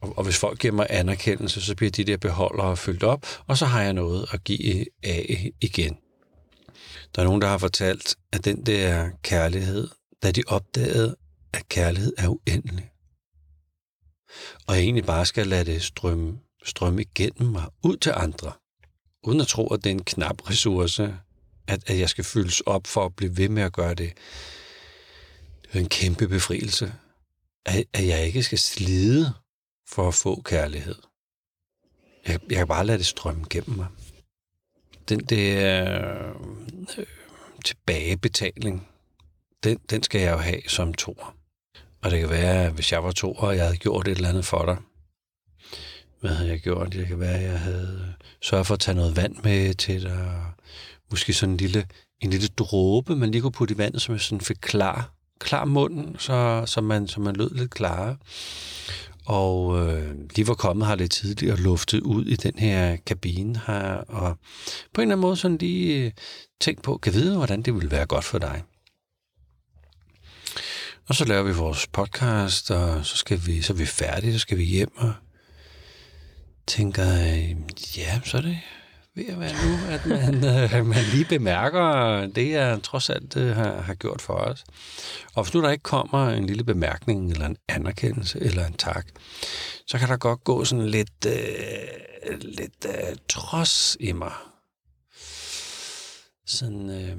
Og, 0.00 0.18
og 0.18 0.24
hvis 0.24 0.38
folk 0.38 0.58
giver 0.58 0.74
mig 0.74 0.86
anerkendelse, 0.90 1.62
så 1.62 1.76
bliver 1.76 1.90
de 1.90 2.04
der 2.04 2.16
beholdere 2.16 2.76
fyldt 2.76 3.02
op, 3.02 3.26
og 3.46 3.58
så 3.58 3.66
har 3.66 3.82
jeg 3.82 3.92
noget 3.92 4.26
at 4.32 4.44
give 4.44 4.86
af 5.02 5.50
igen. 5.60 5.96
Der 7.14 7.22
er 7.22 7.26
nogen, 7.26 7.42
der 7.42 7.48
har 7.48 7.58
fortalt, 7.58 8.16
at 8.32 8.44
den 8.44 8.66
der 8.66 9.10
kærlighed, 9.22 9.88
da 10.22 10.30
de 10.30 10.42
opdagede, 10.46 11.16
at 11.52 11.68
kærlighed 11.68 12.12
er 12.18 12.28
uendelig, 12.28 12.90
og 14.66 14.74
jeg 14.74 14.82
egentlig 14.82 15.04
bare 15.04 15.26
skal 15.26 15.46
lade 15.46 15.64
det 15.64 15.82
strømme, 15.82 16.38
strømme 16.64 17.02
igennem 17.02 17.50
mig 17.50 17.64
ud 17.82 17.96
til 17.96 18.12
andre, 18.16 18.52
uden 19.22 19.40
at 19.40 19.46
tro, 19.46 19.66
at 19.66 19.84
det 19.84 19.90
er 19.90 19.94
en 19.94 20.04
knap 20.04 20.50
ressource, 20.50 21.14
at, 21.66 21.90
at 21.90 21.98
jeg 21.98 22.08
skal 22.08 22.24
fyldes 22.24 22.60
op 22.60 22.86
for 22.86 23.04
at 23.04 23.16
blive 23.16 23.36
ved 23.36 23.48
med 23.48 23.62
at 23.62 23.72
gøre 23.72 23.94
det. 23.94 24.12
Det 25.62 25.74
er 25.74 25.80
en 25.80 25.88
kæmpe 25.88 26.28
befrielse. 26.28 26.94
At, 27.66 27.84
at 27.92 28.06
jeg 28.06 28.26
ikke 28.26 28.42
skal 28.42 28.58
slide 28.58 29.34
for 29.88 30.08
at 30.08 30.14
få 30.14 30.42
kærlighed. 30.42 30.94
Jeg, 32.26 32.40
jeg 32.50 32.56
kan 32.56 32.68
bare 32.68 32.86
lade 32.86 32.98
det 32.98 33.06
strømme 33.06 33.44
gennem 33.50 33.76
mig. 33.76 33.86
Den 35.08 35.20
der 35.20 36.34
øh, 36.98 37.06
tilbagebetaling, 37.64 38.88
den, 39.64 39.78
den 39.90 40.02
skal 40.02 40.20
jeg 40.20 40.32
jo 40.32 40.38
have 40.38 40.60
som 40.68 40.94
toer. 40.94 41.36
Og 42.02 42.10
det 42.10 42.20
kan 42.20 42.30
være, 42.30 42.64
at 42.64 42.72
hvis 42.72 42.92
jeg 42.92 43.04
var 43.04 43.12
toer, 43.12 43.40
og 43.40 43.56
jeg 43.56 43.64
havde 43.64 43.76
gjort 43.76 44.08
et 44.08 44.16
eller 44.16 44.28
andet 44.28 44.44
for 44.44 44.64
dig, 44.64 44.76
hvad 46.20 46.34
havde 46.34 46.50
jeg 46.50 46.60
gjort? 46.60 46.92
Det 46.92 47.06
kan 47.06 47.20
være, 47.20 47.38
at 47.38 47.42
jeg 47.42 47.60
havde 47.60 48.14
sørget 48.42 48.66
for 48.66 48.74
at 48.74 48.80
tage 48.80 48.94
noget 48.94 49.16
vand 49.16 49.36
med 49.44 49.74
til 49.74 50.02
dig. 50.02 50.52
Måske 51.14 51.32
sådan 51.32 51.52
en 51.52 51.56
lille, 51.56 51.86
en 52.20 52.30
lille 52.30 52.48
dråbe, 52.48 53.16
man 53.16 53.30
lige 53.30 53.42
kunne 53.42 53.52
putte 53.52 53.74
i 53.74 53.78
vandet, 53.78 54.02
som 54.02 54.12
jeg 54.12 54.20
sådan 54.20 54.40
fik 54.40 54.56
klar, 54.60 55.14
klar 55.38 55.64
munden, 55.64 56.16
så, 56.18 56.62
så, 56.66 56.80
man, 56.80 57.08
så 57.08 57.20
man 57.20 57.36
lød 57.36 57.50
lidt 57.54 57.70
klarere. 57.70 58.16
Og 59.26 59.78
øh, 59.80 60.14
de 60.36 60.48
var 60.48 60.54
kommet 60.54 60.86
her 60.86 60.94
lidt 60.94 61.12
tidligere 61.12 61.56
luftet 61.56 62.00
ud 62.00 62.26
i 62.26 62.36
den 62.36 62.58
her 62.58 62.96
kabine 63.06 63.60
her, 63.66 63.94
og 63.94 64.38
på 64.94 65.00
en 65.00 65.02
eller 65.02 65.14
anden 65.14 65.20
måde 65.20 65.36
sådan 65.36 65.56
lige 65.56 66.04
øh, 66.04 66.12
tænkt 66.60 66.82
på, 66.82 66.96
kan 66.96 67.12
vide, 67.12 67.36
hvordan 67.36 67.62
det 67.62 67.74
ville 67.74 67.90
være 67.90 68.06
godt 68.06 68.24
for 68.24 68.38
dig. 68.38 68.62
Og 71.08 71.14
så 71.14 71.24
laver 71.24 71.42
vi 71.42 71.52
vores 71.52 71.86
podcast, 71.86 72.70
og 72.70 73.06
så, 73.06 73.16
skal 73.16 73.46
vi, 73.46 73.62
så 73.62 73.72
er 73.72 73.76
vi 73.76 73.86
færdige, 73.86 74.32
så 74.32 74.38
skal 74.38 74.58
vi 74.58 74.64
hjem 74.64 74.92
og 74.96 75.12
tænker, 76.66 77.04
øh, 77.04 77.50
ja, 77.96 78.20
så 78.24 78.36
er 78.36 78.42
det 78.42 78.58
ved 79.16 79.28
at 79.28 79.40
være 79.40 79.52
nu, 79.52 79.86
at 79.90 80.06
man, 80.06 80.34
øh, 80.34 80.86
man 80.86 81.04
lige 81.12 81.24
bemærker 81.24 82.26
det, 82.26 82.50
jeg 82.50 82.82
trods 82.82 83.10
alt 83.10 83.36
øh, 83.36 83.56
har, 83.56 83.80
har 83.80 83.94
gjort 83.94 84.22
for 84.22 84.34
os. 84.34 84.64
Og 85.34 85.44
hvis 85.44 85.54
nu 85.54 85.62
der 85.62 85.70
ikke 85.70 85.82
kommer 85.82 86.28
en 86.28 86.46
lille 86.46 86.64
bemærkning, 86.64 87.32
eller 87.32 87.46
en 87.46 87.56
anerkendelse, 87.68 88.40
eller 88.40 88.66
en 88.66 88.72
tak, 88.72 89.06
så 89.86 89.98
kan 89.98 90.08
der 90.08 90.16
godt 90.16 90.44
gå 90.44 90.64
sådan 90.64 90.86
lidt, 90.86 91.26
øh, 91.26 92.38
lidt 92.40 92.86
øh, 92.86 93.16
trods 93.28 93.96
i 94.00 94.12
mig. 94.12 94.32
Sådan 96.46 96.90
øh, 96.90 97.16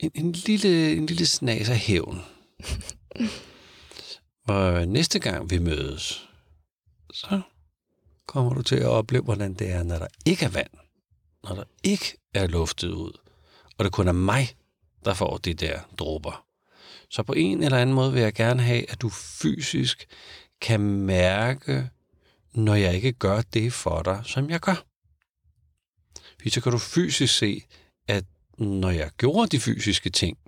en, 0.00 0.10
en, 0.14 0.32
lille, 0.32 0.92
en 0.92 1.06
lille 1.06 1.26
snas 1.26 1.68
af 1.68 1.78
hævn. 1.78 2.22
Og 4.48 4.88
næste 4.88 5.18
gang 5.18 5.50
vi 5.50 5.58
mødes, 5.58 6.28
så 7.12 7.40
kommer 8.26 8.54
du 8.54 8.62
til 8.62 8.76
at 8.76 8.86
opleve, 8.86 9.22
hvordan 9.22 9.54
det 9.54 9.70
er, 9.70 9.82
når 9.82 9.98
der 9.98 10.06
ikke 10.26 10.44
er 10.44 10.48
vand. 10.48 10.79
Når 11.44 11.54
der 11.54 11.64
ikke 11.82 12.16
er 12.34 12.46
luftet 12.46 12.90
ud. 12.90 13.12
Og 13.78 13.84
det 13.84 13.92
kun 13.92 14.08
er 14.08 14.12
mig, 14.12 14.56
der 15.04 15.14
får 15.14 15.36
de 15.36 15.54
der 15.54 15.80
dråber. 15.98 16.44
Så 17.10 17.22
på 17.22 17.32
en 17.32 17.62
eller 17.62 17.78
anden 17.78 17.94
måde 17.94 18.12
vil 18.12 18.22
jeg 18.22 18.34
gerne 18.34 18.62
have, 18.62 18.90
at 18.90 19.00
du 19.00 19.08
fysisk 19.08 20.06
kan 20.60 20.80
mærke, 20.80 21.90
når 22.52 22.74
jeg 22.74 22.94
ikke 22.94 23.12
gør 23.12 23.42
det 23.42 23.72
for 23.72 24.02
dig, 24.02 24.22
som 24.24 24.50
jeg 24.50 24.60
gør. 24.60 24.84
Fordi 26.36 26.50
så 26.50 26.60
kan 26.60 26.72
du 26.72 26.78
fysisk 26.78 27.38
se, 27.38 27.62
at 28.08 28.24
når 28.58 28.90
jeg 28.90 29.10
gjorde 29.18 29.48
de 29.48 29.60
fysiske 29.60 30.10
ting, 30.10 30.38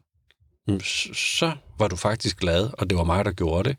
mm, 0.68 0.80
så 1.14 1.56
var 1.78 1.88
du 1.88 1.96
faktisk 1.96 2.38
glad, 2.38 2.70
og 2.78 2.90
det 2.90 2.98
var 2.98 3.04
mig, 3.04 3.24
der 3.24 3.32
gjorde 3.32 3.68
det, 3.68 3.78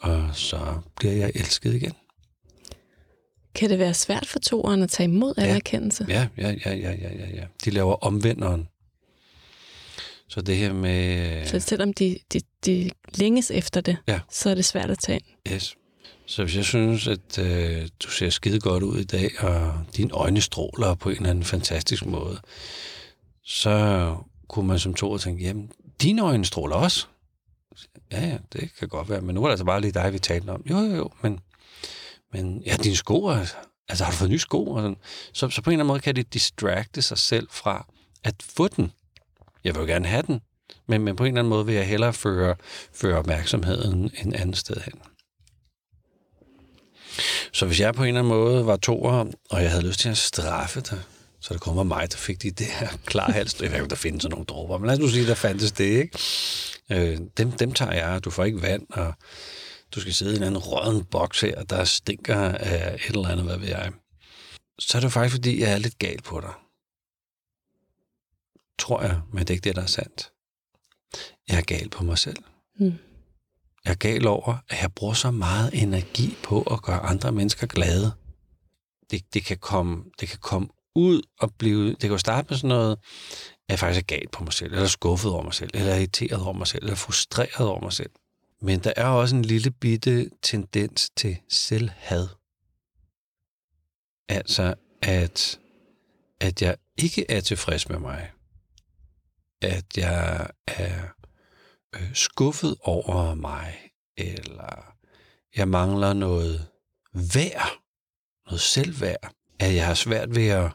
og 0.00 0.30
så 0.32 0.80
bliver 0.96 1.14
jeg 1.14 1.32
elsket 1.34 1.74
igen. 1.74 1.92
Kan 3.54 3.70
det 3.70 3.78
være 3.78 3.94
svært 3.94 4.26
for 4.26 4.38
toeren 4.38 4.82
at 4.82 4.90
tage 4.90 5.04
imod 5.04 5.34
ja. 5.38 5.42
anerkendelse? 5.42 6.06
Ja, 6.08 6.28
ja, 6.38 6.48
ja, 6.66 6.74
ja, 6.74 6.90
ja, 6.90 7.10
ja, 7.18 7.26
ja. 7.34 7.44
De 7.64 7.70
laver 7.70 7.94
omvenderen. 7.94 8.68
Så 10.28 10.40
det 10.40 10.56
her 10.56 10.72
med... 10.72 11.46
Så 11.46 11.60
selvom 11.60 11.92
de, 11.92 12.18
de, 12.32 12.40
de 12.66 12.90
længes 13.14 13.50
efter 13.50 13.80
det, 13.80 13.96
ja. 14.08 14.20
så 14.30 14.50
er 14.50 14.54
det 14.54 14.64
svært 14.64 14.90
at 14.90 14.98
tage 14.98 15.16
ind? 15.18 15.54
Yes. 15.54 15.76
Så 16.26 16.44
hvis 16.44 16.56
jeg 16.56 16.64
synes, 16.64 17.08
at 17.08 17.38
øh, 17.38 17.88
du 18.02 18.10
ser 18.10 18.30
skide 18.30 18.60
godt 18.60 18.82
ud 18.82 18.98
i 18.98 19.04
dag, 19.04 19.30
og 19.38 19.72
dine 19.96 20.12
øjne 20.12 20.40
stråler 20.40 20.94
på 20.94 21.08
en 21.08 21.16
eller 21.16 21.30
anden 21.30 21.44
fantastisk 21.44 22.06
måde, 22.06 22.40
så 23.44 24.16
kunne 24.48 24.66
man 24.66 24.78
som 24.78 24.94
to 24.94 25.18
tænke, 25.18 25.44
jamen, 25.44 25.70
dine 26.02 26.22
øjne 26.22 26.44
stråler 26.44 26.76
også. 26.76 27.06
Ja, 28.12 28.26
ja, 28.26 28.38
det 28.52 28.70
kan 28.78 28.88
godt 28.88 29.08
være, 29.08 29.20
men 29.20 29.34
nu 29.34 29.42
er 29.42 29.46
det 29.46 29.52
altså 29.52 29.64
bare 29.64 29.80
lige 29.80 29.92
dig, 29.92 30.12
vi 30.12 30.18
talte 30.18 30.50
om. 30.50 30.62
Jo, 30.70 30.78
jo, 30.78 30.96
jo, 30.96 31.10
men 31.22 31.40
men 32.32 32.62
ja, 32.66 32.76
dine 32.76 32.96
sko, 32.96 33.28
altså 33.88 34.04
har 34.04 34.10
du 34.10 34.16
fået 34.16 34.30
nye 34.30 34.38
sko? 34.38 34.66
Og 34.66 34.80
sådan. 34.80 34.96
Så, 35.32 35.50
så 35.50 35.62
på 35.62 35.70
en 35.70 35.74
eller 35.74 35.84
anden 35.84 35.92
måde 35.92 36.00
kan 36.00 36.16
det 36.16 36.34
distracte 36.34 37.02
sig 37.02 37.18
selv 37.18 37.48
fra 37.50 37.86
at 38.24 38.34
få 38.42 38.68
den. 38.68 38.92
Jeg 39.64 39.74
vil 39.74 39.80
jo 39.80 39.86
gerne 39.86 40.06
have 40.06 40.22
den, 40.22 40.40
men, 40.86 41.02
men 41.02 41.16
på 41.16 41.24
en 41.24 41.28
eller 41.28 41.40
anden 41.40 41.50
måde 41.50 41.66
vil 41.66 41.74
jeg 41.74 41.86
hellere 41.86 42.12
føre, 42.12 42.56
føre 42.94 43.18
opmærksomheden 43.18 44.10
en 44.24 44.34
anden 44.34 44.54
sted 44.54 44.76
hen. 44.84 44.94
Så 47.52 47.66
hvis 47.66 47.80
jeg 47.80 47.94
på 47.94 48.02
en 48.02 48.08
eller 48.08 48.20
anden 48.20 48.28
måde 48.28 48.66
var 48.66 48.76
toer, 48.76 49.24
og 49.50 49.62
jeg 49.62 49.70
havde 49.70 49.86
lyst 49.86 50.00
til 50.00 50.08
at 50.08 50.18
straffe 50.18 50.80
dig, 50.80 50.98
så 51.40 51.54
det 51.54 51.60
kommer 51.60 51.82
mig, 51.82 52.10
der 52.12 52.16
fik 52.16 52.42
de 52.42 52.50
der 52.50 52.98
klarhals. 53.06 53.60
Jeg 53.60 53.70
ved 53.70 53.78
ikke, 53.78 53.88
der 53.88 53.96
findes 53.96 54.22
sådan 54.22 54.30
nogle 54.30 54.46
dråber, 54.46 54.78
men 54.78 54.86
lad 54.86 54.94
os 54.94 55.00
nu 55.00 55.08
sige, 55.08 55.26
der 55.26 55.34
fandtes 55.34 55.72
det, 55.72 55.84
ikke? 55.84 56.18
Øh, 56.92 57.18
dem, 57.36 57.52
dem 57.52 57.72
tager 57.72 57.92
jeg, 57.92 58.24
du 58.24 58.30
får 58.30 58.44
ikke 58.44 58.62
vand, 58.62 58.86
og 58.90 59.14
du 59.94 60.00
skal 60.00 60.14
sidde 60.14 60.34
i 60.34 60.36
en 60.36 60.42
anden 60.42 60.58
rødden 60.58 61.04
boks 61.04 61.40
her, 61.40 61.62
der 61.62 61.84
stinker 61.84 62.36
af 62.36 62.94
et 62.94 63.16
eller 63.16 63.28
andet, 63.28 63.44
hvad 63.44 63.58
ved 63.58 63.68
jeg. 63.68 63.92
Så 64.78 64.98
er 64.98 65.00
det 65.00 65.12
faktisk, 65.12 65.34
fordi 65.34 65.60
jeg 65.60 65.72
er 65.72 65.78
lidt 65.78 65.98
gal 65.98 66.22
på 66.22 66.40
dig. 66.40 66.52
Tror 68.78 69.02
jeg, 69.02 69.20
men 69.32 69.40
det 69.40 69.50
er 69.50 69.54
ikke 69.54 69.64
det, 69.64 69.76
der 69.76 69.82
er 69.82 69.86
sandt. 69.86 70.32
Jeg 71.48 71.58
er 71.58 71.62
gal 71.62 71.88
på 71.88 72.04
mig 72.04 72.18
selv. 72.18 72.44
Mm. 72.80 72.98
Jeg 73.84 73.90
er 73.90 73.94
gal 73.94 74.26
over, 74.26 74.56
at 74.68 74.82
jeg 74.82 74.92
bruger 74.92 75.14
så 75.14 75.30
meget 75.30 75.82
energi 75.82 76.36
på 76.42 76.62
at 76.62 76.82
gøre 76.82 77.00
andre 77.00 77.32
mennesker 77.32 77.66
glade. 77.66 78.12
Det, 79.10 79.34
det, 79.34 79.44
kan, 79.44 79.58
komme, 79.58 80.04
det 80.20 80.28
kan 80.28 80.38
komme 80.38 80.68
ud 80.94 81.22
og 81.38 81.54
blive... 81.54 81.90
Det 81.90 82.00
kan 82.00 82.10
jo 82.10 82.18
starte 82.18 82.46
med 82.50 82.58
sådan 82.58 82.68
noget, 82.68 82.92
at 82.92 83.68
jeg 83.68 83.78
faktisk 83.78 84.02
er 84.02 84.16
gal 84.16 84.28
på 84.32 84.44
mig 84.44 84.52
selv, 84.52 84.72
eller 84.72 84.86
skuffet 84.86 85.32
over 85.32 85.42
mig 85.42 85.54
selv, 85.54 85.70
eller 85.74 85.94
irriteret 85.94 86.42
over 86.42 86.52
mig 86.52 86.66
selv, 86.66 86.84
eller 86.84 86.96
frustreret 86.96 87.68
over 87.68 87.80
mig 87.80 87.92
selv. 87.92 88.10
Men 88.60 88.80
der 88.80 88.92
er 88.96 89.06
også 89.06 89.36
en 89.36 89.44
lille 89.44 89.70
bitte 89.70 90.30
tendens 90.42 91.10
til 91.16 91.38
selvhad. 91.48 92.28
Altså, 94.28 94.74
at, 95.02 95.60
at 96.40 96.62
jeg 96.62 96.76
ikke 96.96 97.30
er 97.30 97.40
tilfreds 97.40 97.88
med 97.88 97.98
mig. 97.98 98.32
At 99.62 99.98
jeg 99.98 100.50
er 100.66 101.06
øh, 101.94 102.14
skuffet 102.14 102.76
over 102.82 103.34
mig, 103.34 103.90
eller 104.16 104.94
jeg 105.56 105.68
mangler 105.68 106.12
noget 106.12 106.68
værd, 107.12 107.82
noget 108.46 108.60
selvværd. 108.60 109.32
At 109.58 109.74
jeg 109.74 109.86
har 109.86 109.94
svært 109.94 110.36
ved 110.36 110.48
at 110.48 110.72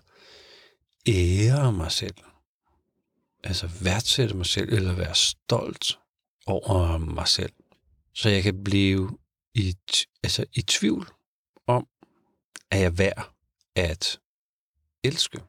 ære 1.07 1.71
mig 1.71 1.91
selv. 1.91 2.15
Altså 3.43 3.67
værdsætte 3.81 4.35
mig 4.35 4.45
selv, 4.45 4.73
eller 4.73 4.93
være 4.93 5.15
stolt 5.15 5.99
over 6.45 6.97
mig 6.97 7.27
selv 7.27 7.53
så 8.15 8.29
jeg 8.29 8.43
kan 8.43 8.63
blive 8.63 9.17
i, 9.55 9.75
altså 10.23 10.45
i 10.53 10.61
tvivl 10.61 11.07
om, 11.67 11.87
at 12.71 12.79
jeg 12.79 12.85
er 12.85 12.89
værd 12.89 13.33
at 13.75 14.19
elske. 15.03 15.39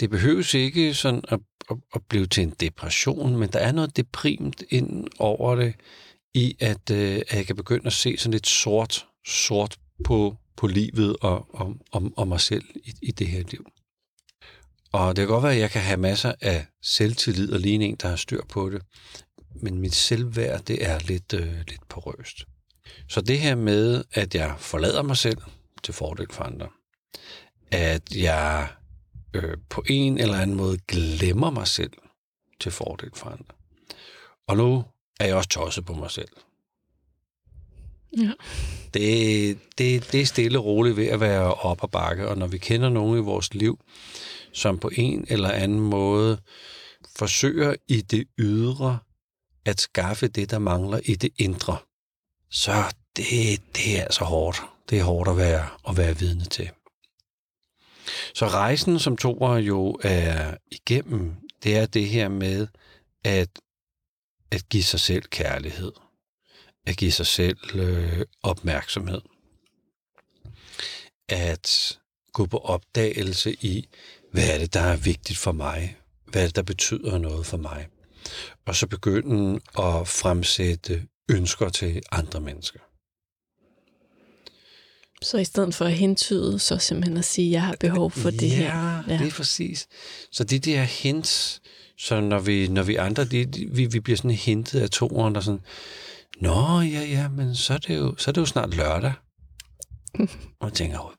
Det 0.00 0.10
behøves 0.10 0.54
ikke 0.54 0.94
sådan 0.94 1.24
at, 1.28 1.40
at, 1.70 1.76
at 1.94 2.02
blive 2.08 2.26
til 2.26 2.42
en 2.42 2.54
depression, 2.60 3.36
men 3.36 3.48
der 3.48 3.58
er 3.58 3.72
noget 3.72 3.96
deprimt 3.96 4.62
ind 4.70 5.08
over 5.18 5.54
det, 5.54 5.74
i 6.34 6.56
at, 6.60 6.90
øh, 6.90 7.22
at 7.28 7.36
jeg 7.36 7.46
kan 7.46 7.56
begynde 7.56 7.86
at 7.86 7.92
se 7.92 8.16
sådan 8.16 8.32
lidt 8.32 8.46
sort, 8.46 9.06
sort 9.26 9.78
på, 10.04 10.36
på 10.56 10.66
livet 10.66 11.16
og, 11.20 11.54
og, 11.54 11.76
og, 11.92 12.12
og 12.16 12.28
mig 12.28 12.40
selv 12.40 12.64
i, 12.74 12.94
i 13.02 13.10
det 13.10 13.26
her 13.26 13.42
liv. 13.50 13.66
Og 14.92 15.16
det 15.16 15.22
kan 15.22 15.28
godt 15.28 15.42
være, 15.42 15.52
at 15.52 15.60
jeg 15.60 15.70
kan 15.70 15.82
have 15.82 15.96
masser 15.96 16.32
af 16.40 16.66
selvtillid 16.82 17.52
og 17.52 17.60
ligne 17.60 17.84
en, 17.84 17.96
der 17.96 18.08
har 18.08 18.16
styr 18.16 18.44
på 18.48 18.70
det 18.70 18.82
men 19.54 19.78
mit 19.78 19.94
selvværd, 19.94 20.64
det 20.64 20.86
er 20.86 20.98
lidt, 20.98 21.34
øh, 21.34 21.56
lidt 21.68 21.88
porøst. 21.88 22.44
Så 23.08 23.20
det 23.20 23.38
her 23.38 23.54
med, 23.54 24.04
at 24.12 24.34
jeg 24.34 24.54
forlader 24.58 25.02
mig 25.02 25.16
selv 25.16 25.38
til 25.82 25.94
fordel 25.94 26.26
for 26.30 26.44
andre, 26.44 26.68
at 27.70 28.16
jeg 28.16 28.68
øh, 29.34 29.56
på 29.68 29.84
en 29.88 30.18
eller 30.18 30.38
anden 30.38 30.56
måde 30.56 30.78
glemmer 30.88 31.50
mig 31.50 31.66
selv 31.66 31.92
til 32.60 32.72
fordel 32.72 33.10
for 33.14 33.30
andre. 33.30 33.54
Og 34.46 34.56
nu 34.56 34.84
er 35.20 35.26
jeg 35.26 35.36
også 35.36 35.48
tosset 35.48 35.84
på 35.84 35.92
mig 35.92 36.10
selv. 36.10 36.28
Ja. 38.18 38.32
Det, 38.94 39.58
det, 39.78 40.12
det 40.12 40.20
er 40.20 40.26
stille 40.26 40.58
og 40.58 40.64
roligt 40.64 40.96
ved 40.96 41.06
at 41.06 41.20
være 41.20 41.54
op 41.54 41.82
og 41.82 41.90
bakke, 41.90 42.28
og 42.28 42.38
når 42.38 42.46
vi 42.46 42.58
kender 42.58 42.88
nogen 42.88 43.18
i 43.18 43.22
vores 43.22 43.54
liv, 43.54 43.78
som 44.52 44.78
på 44.78 44.90
en 44.96 45.24
eller 45.28 45.50
anden 45.50 45.80
måde 45.80 46.38
forsøger 47.16 47.74
i 47.88 48.00
det 48.00 48.24
ydre 48.38 48.98
at 49.70 49.80
skaffe 49.80 50.28
det, 50.28 50.50
der 50.50 50.58
mangler 50.58 51.00
i 51.04 51.14
det 51.14 51.30
indre, 51.36 51.78
så 52.50 52.94
det, 53.16 53.62
det 53.76 53.98
er 53.98 54.02
altså 54.02 54.24
hårdt. 54.24 54.62
Det 54.90 54.98
er 54.98 55.04
hårdt 55.04 55.30
at 55.30 55.36
være, 55.36 55.68
at 55.88 55.96
være 55.96 56.18
vidne 56.18 56.44
til. 56.44 56.70
Så 58.34 58.46
rejsen, 58.46 58.98
som 58.98 59.16
Thor 59.16 59.56
jo 59.56 59.98
er 60.02 60.54
igennem, 60.70 61.34
det 61.62 61.76
er 61.76 61.86
det 61.86 62.08
her 62.08 62.28
med 62.28 62.66
at, 63.24 63.48
at 64.50 64.68
give 64.68 64.82
sig 64.82 65.00
selv 65.00 65.22
kærlighed. 65.22 65.92
At 66.86 66.96
give 66.96 67.12
sig 67.12 67.26
selv 67.26 67.58
øh, 67.74 68.24
opmærksomhed. 68.42 69.20
At 71.28 71.98
gå 72.32 72.46
på 72.46 72.58
opdagelse 72.58 73.52
i, 73.52 73.88
hvad 74.32 74.54
er 74.54 74.58
det, 74.58 74.74
der 74.74 74.80
er 74.80 74.96
vigtigt 74.96 75.38
for 75.38 75.52
mig? 75.52 75.96
Hvad 76.26 76.42
er 76.42 76.46
det, 76.46 76.56
der 76.56 76.62
betyder 76.62 77.18
noget 77.18 77.46
for 77.46 77.56
mig? 77.56 77.88
Og 78.66 78.76
så 78.76 78.86
begynde 78.86 79.54
at 79.78 80.08
fremsætte 80.08 81.06
ønsker 81.30 81.68
til 81.68 82.02
andre 82.12 82.40
mennesker. 82.40 82.80
Så 85.22 85.38
i 85.38 85.44
stedet 85.44 85.74
for 85.74 85.84
at 85.84 85.92
hentyde, 85.92 86.58
så 86.58 86.78
simpelthen 86.78 87.16
at 87.16 87.24
sige, 87.24 87.46
at 87.46 87.52
jeg 87.52 87.62
har 87.62 87.76
behov 87.80 88.10
for 88.10 88.30
det 88.30 88.42
ja, 88.42 88.48
her. 88.48 89.02
Ja, 89.08 89.18
det 89.18 89.26
er 89.26 89.30
præcis. 89.30 89.88
Så 90.32 90.44
det 90.44 90.64
der 90.64 90.82
hints, 90.82 91.62
så 91.98 92.20
når 92.20 92.38
vi, 92.38 92.68
når 92.68 92.82
vi 92.82 92.96
andre, 92.96 93.24
de, 93.24 93.46
vi, 93.72 93.86
vi 93.86 94.00
bliver 94.00 94.16
sådan 94.16 94.30
hintet 94.30 94.80
af 94.80 94.90
toeren, 94.90 95.34
der 95.34 95.40
sådan, 95.40 95.60
Nå, 96.40 96.80
ja, 96.80 97.02
ja, 97.02 97.28
men 97.28 97.54
så 97.54 97.74
er 97.74 97.78
det 97.78 97.96
jo, 97.96 98.14
så 98.18 98.30
er 98.30 98.32
det 98.32 98.40
jo 98.40 98.46
snart 98.46 98.74
lørdag. 98.76 99.12
og 100.60 100.68
jeg 100.68 100.72
tænker, 100.72 101.16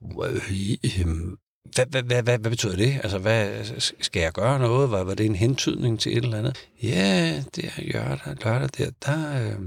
øhm, 1.00 1.38
hvad, 1.75 1.86
hvad, 1.86 2.04
hvad, 2.04 2.24
hvad, 2.24 2.38
hvad 2.38 2.51
betyder 2.51 2.75
det? 2.75 3.00
Altså, 3.04 3.18
hvad, 3.18 3.66
skal 4.00 4.22
jeg 4.22 4.34
gøre 4.34 4.60
noget? 4.60 4.92
Var, 4.92 5.04
var 5.04 5.13
det 5.13 5.25
en 5.25 5.36
hentydning 5.36 6.00
til 6.00 6.18
et 6.18 6.24
eller 6.24 6.38
andet? 6.38 6.68
Ja, 6.84 7.44
det 7.56 7.66
er 7.66 7.82
lørdag, 7.82 8.36
lørdag 8.44 8.70
der, 8.78 8.92
der 9.06 9.48
øh, 9.48 9.60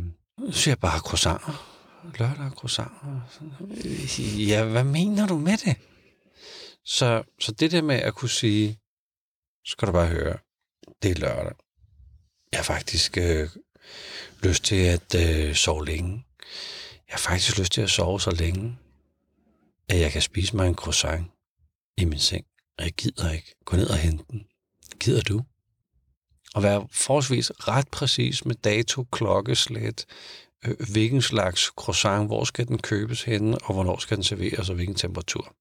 siger 0.53 0.73
jeg 0.73 0.79
bare 0.79 0.99
croissanter. 0.99 1.71
Lørdag 2.19 2.51
croissanter. 2.51 3.21
Ja, 4.39 4.65
hvad 4.65 4.85
mener 4.85 5.27
du 5.27 5.39
med 5.39 5.57
det? 5.57 5.77
Så, 6.85 7.23
så 7.41 7.53
det 7.53 7.73
der 7.73 7.83
med 7.83 7.97
at 7.97 8.15
kunne 8.15 8.31
sige, 8.31 8.79
skal 9.65 9.89
du 9.89 9.93
bare 9.93 10.07
høre, 10.07 10.37
det 11.03 11.11
er 11.11 11.15
lørdag. 11.15 11.55
Jeg 12.53 12.59
har 12.59 12.65
faktisk 12.65 13.19
øh, 13.19 13.49
lyst 14.43 14.65
til 14.65 14.77
at 14.77 15.15
øh, 15.15 15.55
sove 15.55 15.87
længe. 15.87 16.25
Jeg 17.09 17.15
har 17.15 17.19
faktisk 17.19 17.59
lyst 17.59 17.73
til 17.73 17.81
at 17.81 17.91
sove 17.91 18.21
så 18.21 18.31
længe, 18.31 18.77
at 19.89 20.01
jeg 20.01 20.13
kan 20.13 20.23
spise 20.23 20.57
mig 20.57 20.69
en 20.69 20.75
croissant 20.75 21.27
i 21.97 22.05
min 22.05 22.19
seng. 22.19 22.45
Og 22.79 22.85
jeg 22.85 22.93
gider 22.93 23.31
ikke 23.31 23.55
gå 23.65 23.77
ned 23.77 23.91
og 23.91 23.97
hente 23.97 24.25
den. 24.31 24.47
Gider 25.01 25.21
du? 25.23 25.43
Og 26.55 26.63
være 26.63 26.87
forholdsvis 26.93 27.51
ret 27.51 27.89
præcis 27.89 28.45
med 28.45 28.55
dato, 28.55 29.05
klokkeslæt, 29.13 30.07
øh, 30.65 30.75
hvilken 30.93 31.23
slags 31.23 31.61
croissant, 31.61 32.27
hvor 32.27 32.45
skal 32.45 32.69
den 32.69 32.79
købes 32.79 33.23
henne, 33.23 33.59
og 33.59 33.75
hvornår 33.75 33.99
skal 33.99 34.17
den 34.17 34.25
serveres, 34.25 34.69
og 34.69 34.75
hvilken 34.75 34.97
temperatur. 34.97 35.55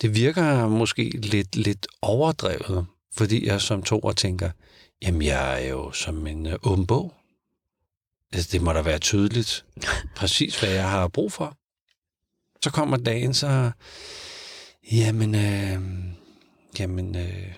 Det 0.00 0.14
virker 0.14 0.68
måske 0.68 1.10
lidt, 1.10 1.56
lidt 1.56 1.86
overdrevet, 2.02 2.86
fordi 3.12 3.46
jeg 3.46 3.60
som 3.60 3.82
to 3.82 4.12
tænker, 4.12 4.50
jamen 5.02 5.22
jeg 5.22 5.64
er 5.64 5.68
jo 5.68 5.92
som 5.92 6.26
en 6.26 6.46
øh, 6.46 6.58
åben 6.62 6.86
bog. 6.86 7.14
Altså, 8.32 8.48
det 8.52 8.62
må 8.62 8.72
da 8.72 8.82
være 8.82 8.98
tydeligt, 8.98 9.64
præcis 10.16 10.60
hvad 10.60 10.70
jeg 10.70 10.90
har 10.90 11.08
brug 11.08 11.32
for. 11.32 11.56
Så 12.62 12.70
kommer 12.70 12.96
dagen, 12.96 13.34
så, 13.34 13.70
jamen, 14.92 15.34
øh, 15.34 15.80
jamen, 16.78 17.16
øh, 17.16 17.52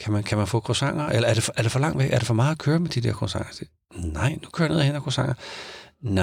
kan, 0.00 0.12
man, 0.12 0.22
kan 0.22 0.38
man 0.38 0.46
få 0.46 0.60
croissanter? 0.60 1.06
Eller 1.06 1.28
er 1.28 1.34
det, 1.34 1.42
for, 1.42 1.52
er 1.56 1.62
det 1.62 1.72
for 1.72 1.78
langt 1.78 1.98
væk? 1.98 2.12
Er 2.12 2.18
det 2.18 2.26
for 2.26 2.34
meget 2.34 2.52
at 2.52 2.58
køre 2.58 2.78
med 2.78 2.88
de 2.88 3.00
der 3.00 3.12
croissanter? 3.12 3.64
Nej, 3.94 4.38
nu 4.42 4.48
kører 4.52 4.68
jeg 4.68 4.72
ned 4.72 4.78
og 4.78 4.84
henter 4.84 5.00
croissanter. 5.00 5.34
Nå, 6.00 6.22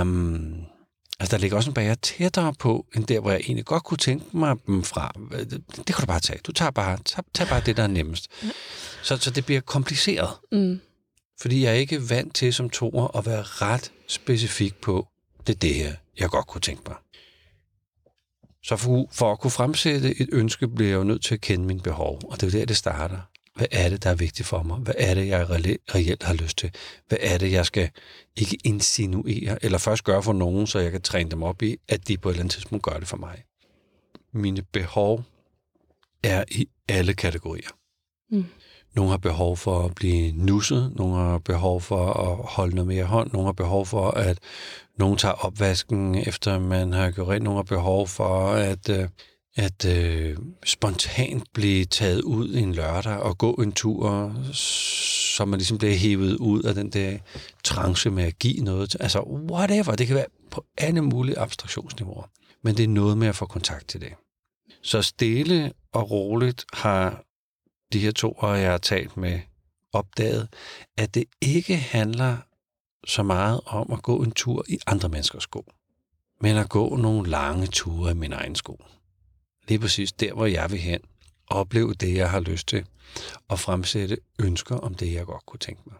altså, 1.19 1.35
der 1.35 1.37
ligger 1.37 1.57
også 1.57 1.69
en 1.69 1.73
bager 1.73 1.95
tættere 1.95 2.53
på, 2.53 2.85
end 2.95 3.05
der, 3.05 3.19
hvor 3.19 3.31
jeg 3.31 3.39
egentlig 3.39 3.65
godt 3.65 3.83
kunne 3.83 3.97
tænke 3.97 4.37
mig 4.37 4.55
dem 4.67 4.83
fra. 4.83 5.11
Det, 5.31 5.63
det 5.77 5.95
kan 5.95 6.01
du 6.01 6.05
bare 6.05 6.19
tage. 6.19 6.39
Du 6.43 6.51
tager 6.51 6.71
bare, 6.71 6.97
tag, 7.05 7.23
tag 7.33 7.47
bare 7.47 7.61
det, 7.65 7.77
der 7.77 7.83
er 7.83 7.87
nemmest. 7.87 8.27
Så, 9.03 9.17
så 9.17 9.31
det 9.31 9.45
bliver 9.45 9.61
kompliceret. 9.61 10.29
Mm. 10.51 10.79
Fordi 11.41 11.63
jeg 11.63 11.69
er 11.69 11.75
ikke 11.75 12.09
vant 12.09 12.35
til 12.35 12.53
som 12.53 12.69
toer 12.69 13.17
at 13.17 13.25
være 13.25 13.41
ret 13.41 13.91
specifik 14.07 14.75
på, 14.81 15.07
det 15.47 15.55
er 15.55 15.59
det 15.59 15.75
her, 15.75 15.93
jeg 16.19 16.29
godt 16.29 16.47
kunne 16.47 16.61
tænke 16.61 16.83
mig. 16.87 16.97
Så 18.63 18.75
for, 18.75 19.07
for 19.11 19.31
at 19.31 19.39
kunne 19.39 19.51
fremsætte 19.51 20.21
et 20.21 20.29
ønske, 20.31 20.67
bliver 20.67 20.89
jeg 20.89 20.97
jo 20.97 21.03
nødt 21.03 21.23
til 21.23 21.33
at 21.33 21.41
kende 21.41 21.65
mine 21.65 21.81
behov. 21.81 22.19
Og 22.23 22.41
det 22.41 22.47
er 22.47 22.51
der, 22.51 22.65
det 22.65 22.77
starter. 22.77 23.17
Hvad 23.55 23.67
er 23.71 23.89
det, 23.89 24.03
der 24.03 24.09
er 24.09 24.15
vigtigt 24.15 24.47
for 24.47 24.63
mig? 24.63 24.77
Hvad 24.77 24.93
er 24.97 25.13
det, 25.13 25.27
jeg 25.27 25.49
reelt 25.49 26.23
har 26.23 26.33
lyst 26.33 26.57
til? 26.57 26.71
Hvad 27.07 27.17
er 27.21 27.37
det, 27.37 27.51
jeg 27.51 27.65
skal 27.65 27.89
ikke 28.37 28.57
insinuere, 28.63 29.65
eller 29.65 29.77
først 29.77 30.03
gøre 30.03 30.23
for 30.23 30.33
nogen, 30.33 30.67
så 30.67 30.79
jeg 30.79 30.91
kan 30.91 31.01
træne 31.01 31.31
dem 31.31 31.43
op 31.43 31.61
i, 31.61 31.77
at 31.87 32.07
de 32.07 32.17
på 32.17 32.29
et 32.29 32.33
eller 32.33 32.41
andet 32.41 32.53
tidspunkt 32.53 32.83
gør 32.83 32.99
det 32.99 33.07
for 33.07 33.17
mig? 33.17 33.43
Mine 34.33 34.61
behov 34.61 35.23
er 36.23 36.43
i 36.51 36.67
alle 36.89 37.13
kategorier. 37.13 37.69
Mm. 38.31 38.45
Nogle 38.95 39.11
har 39.11 39.17
behov 39.17 39.57
for 39.57 39.85
at 39.85 39.95
blive 39.95 40.31
nusset, 40.31 40.93
nogle 40.95 41.15
har 41.15 41.37
behov 41.37 41.81
for 41.81 42.05
at 42.07 42.37
holde 42.49 42.75
noget 42.75 42.87
mere 42.87 43.03
hånd, 43.03 43.31
nogle 43.33 43.47
har 43.47 43.53
behov 43.53 43.85
for, 43.85 44.11
at 44.11 44.37
nogen 44.99 45.17
tager 45.17 45.45
opvasken, 45.45 46.15
efter 46.15 46.59
man 46.59 46.93
har 46.93 47.11
gjort 47.11 47.27
rent, 47.27 47.43
nogle 47.43 47.57
har 47.57 47.63
behov 47.63 48.07
for, 48.07 48.47
at, 48.47 48.89
øh, 48.89 49.07
at 49.55 49.85
øh, 49.85 50.37
spontant 50.65 51.43
blive 51.53 51.85
taget 51.85 52.21
ud 52.21 52.55
en 52.55 52.73
lørdag 52.73 53.17
og 53.17 53.37
gå 53.37 53.53
en 53.53 53.71
tur, 53.71 54.35
så 54.53 55.45
man 55.45 55.57
ligesom 55.57 55.77
bliver 55.77 55.95
hævet 55.95 56.35
ud 56.35 56.63
af 56.63 56.75
den 56.75 56.89
der 56.89 57.17
trance 57.63 58.09
med 58.09 58.23
at 58.23 58.39
give 58.39 58.63
noget. 58.63 58.95
Altså 58.99 59.21
whatever, 59.51 59.95
det 59.95 60.07
kan 60.07 60.15
være 60.15 60.25
på 60.51 60.65
alle 60.77 61.01
mulige 61.01 61.39
abstraktionsniveauer. 61.39 62.29
Men 62.63 62.77
det 62.77 62.83
er 62.83 62.87
noget 62.87 63.17
med 63.17 63.27
at 63.27 63.35
få 63.35 63.45
kontakt 63.45 63.87
til 63.87 64.01
det. 64.01 64.13
Så 64.83 65.01
stille 65.01 65.71
og 65.93 66.11
roligt 66.11 66.65
har 66.73 67.23
de 67.93 67.99
her 67.99 68.11
to, 68.11 68.31
og 68.31 68.61
jeg 68.61 68.71
har 68.71 68.77
talt 68.77 69.17
med, 69.17 69.39
opdaget, 69.93 70.47
at 70.97 71.15
det 71.15 71.23
ikke 71.41 71.77
handler 71.77 72.37
så 73.07 73.23
meget 73.23 73.61
om 73.65 73.91
at 73.91 74.01
gå 74.01 74.23
en 74.23 74.31
tur 74.31 74.65
i 74.67 74.79
andre 74.87 75.09
menneskers 75.09 75.43
sko, 75.43 75.65
men 76.41 76.57
at 76.57 76.69
gå 76.69 76.95
nogle 76.95 77.29
lange 77.29 77.67
ture 77.67 78.11
i 78.11 78.13
min 78.13 78.33
egen 78.33 78.55
sko. 78.55 78.83
Lige 79.67 79.79
præcis 79.79 80.11
der, 80.11 80.33
hvor 80.33 80.45
jeg 80.45 80.71
vil 80.71 80.79
hen, 80.79 80.99
opleve 81.47 81.93
det, 81.93 82.15
jeg 82.15 82.29
har 82.29 82.39
lyst 82.39 82.67
til, 82.67 82.85
og 83.47 83.59
fremsætte 83.59 84.17
ønsker 84.39 84.75
om 84.75 84.95
det, 84.95 85.13
jeg 85.13 85.25
godt 85.25 85.45
kunne 85.45 85.59
tænke 85.59 85.81
mig. 85.85 85.95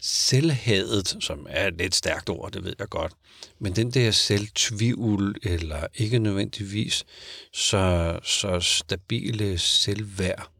Selvhadet, 0.00 1.16
som 1.20 1.46
er 1.48 1.66
et 1.66 1.78
lidt 1.78 1.94
stærkt 1.94 2.28
ord, 2.30 2.52
det 2.52 2.64
ved 2.64 2.74
jeg 2.78 2.88
godt, 2.88 3.12
men 3.58 3.76
den 3.76 3.90
der 3.90 4.10
selvtvivl, 4.10 5.36
eller 5.42 5.86
ikke 5.94 6.18
nødvendigvis 6.18 7.04
så, 7.52 8.18
så 8.22 8.60
stabile 8.60 9.58
selvværd, 9.58 10.50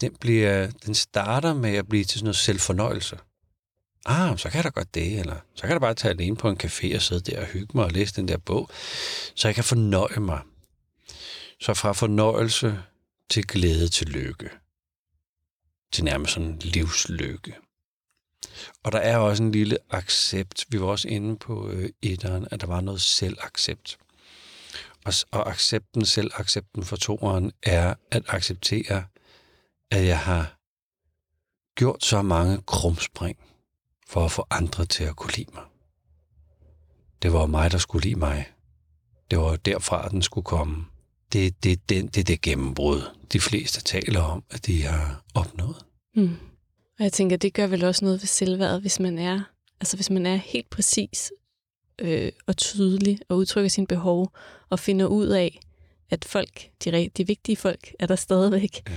den, 0.00 0.16
bliver, 0.20 0.70
den 0.86 0.94
starter 0.94 1.54
med 1.54 1.76
at 1.76 1.88
blive 1.88 2.04
til 2.04 2.18
sådan 2.18 2.24
noget 2.24 2.36
selvfornøjelse. 2.36 3.18
Ah, 4.06 4.38
så 4.38 4.48
kan 4.50 4.56
jeg 4.56 4.64
da 4.64 4.68
godt 4.68 4.94
det, 4.94 5.20
eller 5.20 5.36
så 5.54 5.60
kan 5.62 5.70
jeg 5.70 5.74
da 5.74 5.86
bare 5.86 5.94
tage 5.94 6.14
alene 6.14 6.36
på 6.36 6.48
en 6.48 6.58
café 6.62 6.94
og 6.94 7.02
sidde 7.02 7.30
der 7.30 7.40
og 7.40 7.46
hygge 7.46 7.72
mig 7.74 7.84
og 7.84 7.92
læse 7.92 8.14
den 8.14 8.28
der 8.28 8.38
bog, 8.38 8.70
så 9.34 9.48
jeg 9.48 9.54
kan 9.54 9.64
fornøje 9.64 10.20
mig. 10.20 10.40
Så 11.60 11.74
fra 11.74 11.92
fornøjelse 11.92 12.82
til 13.30 13.46
glæde 13.46 13.88
til 13.88 14.08
lykke. 14.08 14.50
Til 15.92 16.04
nærmest 16.04 16.32
sådan 16.32 16.58
livslykke. 16.58 17.54
Og 18.82 18.92
der 18.92 18.98
er 18.98 19.16
også 19.16 19.42
en 19.42 19.52
lille 19.52 19.78
accept. 19.90 20.64
Vi 20.68 20.80
var 20.80 20.86
også 20.86 21.08
inde 21.08 21.36
på 21.36 21.70
øh, 21.70 21.90
etteren, 22.02 22.48
at 22.50 22.60
der 22.60 22.66
var 22.66 22.80
noget 22.80 23.00
selvaccept. 23.00 23.98
Og, 25.04 25.12
og 25.30 25.50
accepten, 25.50 26.06
selvaccepten 26.06 26.84
for 26.84 26.96
toeren, 26.96 27.52
er 27.62 27.94
at 28.10 28.22
acceptere, 28.26 29.04
at 29.90 30.06
jeg 30.06 30.18
har 30.18 30.56
gjort 31.74 32.04
så 32.04 32.22
mange 32.22 32.62
krumspring 32.66 33.38
for 34.06 34.24
at 34.24 34.30
få 34.30 34.46
andre 34.50 34.84
til 34.84 35.04
at 35.04 35.16
kunne 35.16 35.32
lide 35.36 35.50
mig. 35.54 35.62
Det 37.22 37.32
var 37.32 37.46
mig, 37.46 37.70
der 37.70 37.78
skulle 37.78 38.04
lide 38.04 38.18
mig. 38.18 38.46
Det 39.30 39.38
var 39.38 39.56
derfra, 39.56 40.08
den 40.08 40.22
skulle 40.22 40.44
komme. 40.44 40.84
Det, 41.32 41.64
det, 41.64 41.88
det, 41.88 42.14
det 42.14 42.20
er 42.20 42.24
det 42.24 42.40
gennembrud, 42.40 43.02
de 43.32 43.40
fleste 43.40 43.82
taler 43.82 44.20
om, 44.20 44.44
at 44.50 44.66
de 44.66 44.82
har 44.82 45.24
opnået. 45.34 45.84
Mm. 46.14 46.36
Og 46.98 47.04
jeg 47.04 47.12
tænker, 47.12 47.36
det 47.36 47.54
gør 47.54 47.66
vel 47.66 47.84
også 47.84 48.04
noget 48.04 48.22
ved 48.22 48.26
selvværdet, 48.26 48.80
hvis 48.80 49.00
man 49.00 49.18
er, 49.18 49.40
altså 49.80 49.96
hvis 49.96 50.10
man 50.10 50.26
er 50.26 50.36
helt 50.36 50.70
præcis 50.70 51.32
øh, 51.98 52.32
og 52.46 52.56
tydelig 52.56 53.18
og 53.28 53.36
udtrykker 53.36 53.68
sine 53.68 53.86
behov 53.86 54.32
og 54.70 54.78
finder 54.78 55.06
ud 55.06 55.26
af, 55.26 55.60
at 56.10 56.24
folk, 56.24 56.70
de, 56.84 57.10
de 57.16 57.26
vigtige 57.26 57.56
folk, 57.56 57.94
er 57.98 58.06
der 58.06 58.16
stadigvæk. 58.16 58.82
Ja 58.88 58.96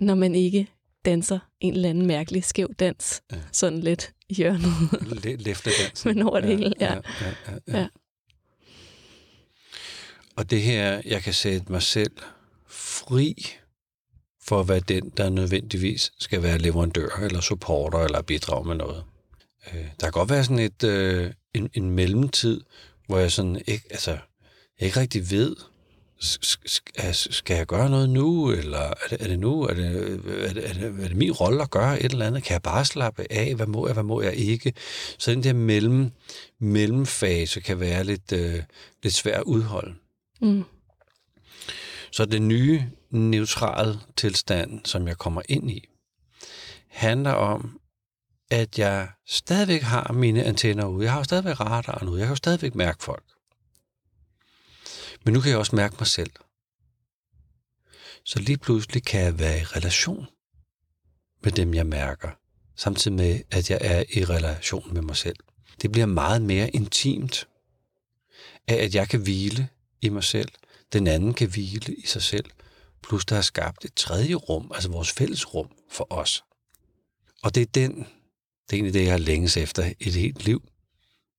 når 0.00 0.14
man 0.14 0.34
ikke 0.34 0.66
danser 1.04 1.38
en 1.60 1.74
eller 1.74 1.90
anden 1.90 2.06
mærkelig 2.06 2.44
skæv 2.44 2.74
dans, 2.74 3.22
ja. 3.32 3.36
sådan 3.52 3.78
lidt 3.78 4.12
i 4.28 4.34
hjørnet. 4.34 4.72
Læfledans. 5.46 6.04
Men 6.04 6.22
over 6.22 6.40
det 6.40 6.48
ja, 6.48 6.56
hele, 6.56 6.74
ja. 6.80 6.94
Ja, 6.94 7.00
ja, 7.20 7.52
ja, 7.68 7.78
ja. 7.78 7.86
Og 10.36 10.50
det 10.50 10.62
her, 10.62 11.02
jeg 11.04 11.22
kan 11.22 11.32
sætte 11.32 11.72
mig 11.72 11.82
selv 11.82 12.12
fri 12.66 13.34
for 14.42 14.60
at 14.60 14.68
være 14.68 14.80
den, 14.80 15.12
der 15.16 15.28
nødvendigvis 15.30 16.12
skal 16.18 16.42
være 16.42 16.58
leverandør 16.58 17.08
eller 17.22 17.40
supporter 17.40 17.98
eller 17.98 18.22
bidrage 18.22 18.68
med 18.68 18.74
noget. 18.74 19.04
Øh, 19.72 19.86
der 20.00 20.06
kan 20.06 20.12
godt 20.12 20.30
være 20.30 20.44
sådan 20.44 20.58
et, 20.58 20.84
øh, 20.84 21.32
en, 21.54 21.70
en 21.74 21.90
mellemtid, 21.90 22.60
hvor 23.06 23.18
jeg 23.18 23.32
sådan 23.32 23.62
ikke, 23.66 23.84
altså, 23.90 24.10
jeg 24.80 24.86
ikke 24.86 25.00
rigtig 25.00 25.30
ved, 25.30 25.56
skal 26.20 27.56
jeg 27.56 27.66
gøre 27.66 27.90
noget 27.90 28.10
nu, 28.10 28.50
eller 28.50 28.78
er 28.78 29.08
det, 29.10 29.22
er 29.22 29.28
det 29.28 29.38
nu, 29.38 29.62
er 29.62 29.74
det, 29.74 29.86
er, 30.48 30.52
det, 30.52 30.70
er, 30.70 30.72
det, 30.72 31.04
er 31.04 31.08
det 31.08 31.16
min 31.16 31.32
rolle 31.32 31.62
at 31.62 31.70
gøre 31.70 32.02
et 32.02 32.12
eller 32.12 32.26
andet? 32.26 32.42
Kan 32.42 32.52
jeg 32.52 32.62
bare 32.62 32.84
slappe 32.84 33.26
af? 33.30 33.54
Hvad 33.54 33.66
må 33.66 33.86
jeg, 33.86 33.94
hvad 33.94 34.02
må 34.02 34.22
jeg 34.22 34.34
ikke? 34.34 34.72
Så 35.18 35.30
den 35.30 35.42
der 35.42 35.52
mellem, 35.52 36.10
mellemfase 36.60 37.60
kan 37.60 37.80
være 37.80 38.04
lidt, 38.04 38.32
øh, 38.32 38.62
lidt 39.02 39.14
svær 39.14 39.38
at 39.38 39.42
udholde. 39.42 39.94
Mm. 40.40 40.64
Så 42.10 42.24
den 42.24 42.48
nye 42.48 42.84
neutrale 43.10 44.00
tilstand, 44.16 44.80
som 44.84 45.08
jeg 45.08 45.18
kommer 45.18 45.42
ind 45.48 45.70
i, 45.70 45.88
handler 46.88 47.32
om, 47.32 47.80
at 48.50 48.78
jeg 48.78 49.08
stadigvæk 49.26 49.82
har 49.82 50.12
mine 50.12 50.44
antenner 50.44 50.86
ude. 50.86 51.04
Jeg 51.04 51.12
har 51.12 51.20
jo 51.20 51.24
stadigvæk 51.24 51.60
radaren 51.60 52.08
ude. 52.08 52.18
Jeg 52.18 52.26
kan 52.26 52.32
jo 52.32 52.36
stadigvæk 52.36 52.74
mærke 52.74 53.04
folk. 53.04 53.24
Men 55.24 55.34
nu 55.34 55.40
kan 55.40 55.50
jeg 55.50 55.58
også 55.58 55.76
mærke 55.76 55.96
mig 55.98 56.06
selv. 56.06 56.30
Så 58.24 58.38
lige 58.38 58.58
pludselig 58.58 59.02
kan 59.02 59.20
jeg 59.20 59.38
være 59.38 59.60
i 59.60 59.64
relation 59.64 60.26
med 61.42 61.52
dem, 61.52 61.74
jeg 61.74 61.86
mærker, 61.86 62.30
samtidig 62.76 63.16
med, 63.16 63.40
at 63.50 63.70
jeg 63.70 63.78
er 63.80 64.04
i 64.10 64.24
relation 64.24 64.94
med 64.94 65.02
mig 65.02 65.16
selv. 65.16 65.36
Det 65.82 65.92
bliver 65.92 66.06
meget 66.06 66.42
mere 66.42 66.70
intimt 66.70 67.48
af, 68.68 68.74
at 68.74 68.94
jeg 68.94 69.08
kan 69.08 69.20
hvile 69.20 69.68
i 70.00 70.08
mig 70.08 70.24
selv, 70.24 70.48
den 70.92 71.06
anden 71.06 71.34
kan 71.34 71.48
hvile 71.48 71.94
i 71.94 72.06
sig 72.06 72.22
selv, 72.22 72.44
plus 73.02 73.24
der 73.24 73.36
er 73.36 73.40
skabt 73.42 73.84
et 73.84 73.94
tredje 73.94 74.34
rum, 74.34 74.72
altså 74.74 74.88
vores 74.90 75.12
fælles 75.12 75.54
rum 75.54 75.68
for 75.90 76.06
os. 76.10 76.44
Og 77.42 77.54
det 77.54 77.60
er 77.60 77.66
den, 77.74 77.96
det 77.96 78.72
er 78.72 78.74
egentlig 78.74 78.94
det, 78.94 79.02
jeg 79.02 79.12
har 79.12 79.18
længes 79.18 79.56
efter 79.56 79.92
et 80.00 80.14
helt 80.14 80.44
liv. 80.44 80.68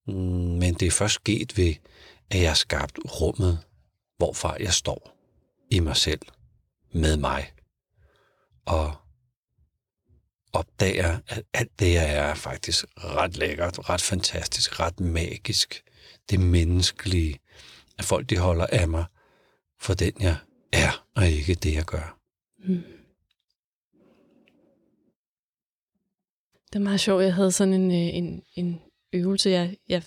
Mm, 0.07 0.13
men 0.13 0.73
det 0.73 0.87
er 0.87 0.91
først 0.91 1.15
sket 1.15 1.57
ved, 1.57 1.75
at 2.29 2.41
jeg 2.41 2.49
har 2.49 2.55
skabt 2.55 2.99
rummet, 3.21 3.59
hvorfra 4.19 4.55
jeg 4.59 4.73
står 4.73 5.17
i 5.71 5.79
mig 5.79 5.95
selv, 5.95 6.21
med 6.91 7.17
mig, 7.17 7.53
og 8.65 8.95
opdager, 10.53 11.19
at 11.27 11.43
alt 11.53 11.79
det, 11.79 11.93
jeg 11.93 12.15
er, 12.15 12.21
er 12.21 12.35
faktisk 12.35 12.85
ret 12.97 13.37
lækkert, 13.37 13.89
ret 13.89 14.01
fantastisk, 14.01 14.79
ret 14.79 14.99
magisk. 14.99 15.83
Det 16.29 16.39
menneskelige, 16.39 17.39
at 17.97 18.05
folk 18.05 18.29
de 18.29 18.37
holder 18.37 18.67
af 18.71 18.87
mig 18.87 19.05
for 19.79 19.93
den, 19.93 20.13
jeg 20.19 20.35
er, 20.73 21.05
og 21.15 21.27
ikke 21.27 21.55
det, 21.55 21.73
jeg 21.73 21.85
gør. 21.85 22.19
Mm. 22.57 22.83
Det 26.67 26.75
er 26.75 26.79
meget 26.79 26.99
sjovt. 26.99 27.23
Jeg 27.23 27.33
havde 27.33 27.51
sådan 27.51 27.73
en, 27.73 27.91
øh, 27.91 28.15
en, 28.15 28.43
en 28.55 28.81
øvelse. 29.13 29.49
Jeg, 29.49 29.77
jeg, 29.89 30.03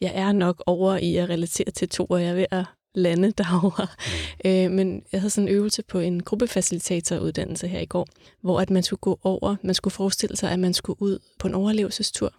jeg 0.00 0.12
er 0.14 0.32
nok 0.32 0.62
over 0.66 0.96
i 0.96 1.16
at 1.16 1.28
relatere 1.28 1.70
til 1.70 1.88
to, 1.88 2.04
og 2.04 2.22
jeg 2.22 2.30
er 2.30 2.34
ved 2.34 2.46
at 2.50 2.64
lande 2.94 3.32
derovre. 3.32 3.86
Mm. 4.44 4.50
Øh, 4.50 4.70
men 4.70 5.02
jeg 5.12 5.20
havde 5.20 5.30
sådan 5.30 5.48
en 5.48 5.54
øvelse 5.54 5.82
på 5.82 5.98
en 5.98 6.22
gruppefacilitatoruddannelse 6.22 7.68
her 7.68 7.80
i 7.80 7.86
går, 7.86 8.06
hvor 8.40 8.60
at 8.60 8.70
man 8.70 8.82
skulle 8.82 9.00
gå 9.00 9.18
over, 9.22 9.56
man 9.62 9.74
skulle 9.74 9.92
forestille 9.92 10.36
sig, 10.36 10.50
at 10.50 10.58
man 10.58 10.74
skulle 10.74 11.02
ud 11.02 11.18
på 11.38 11.48
en 11.48 11.54
overlevelsestur 11.54 12.32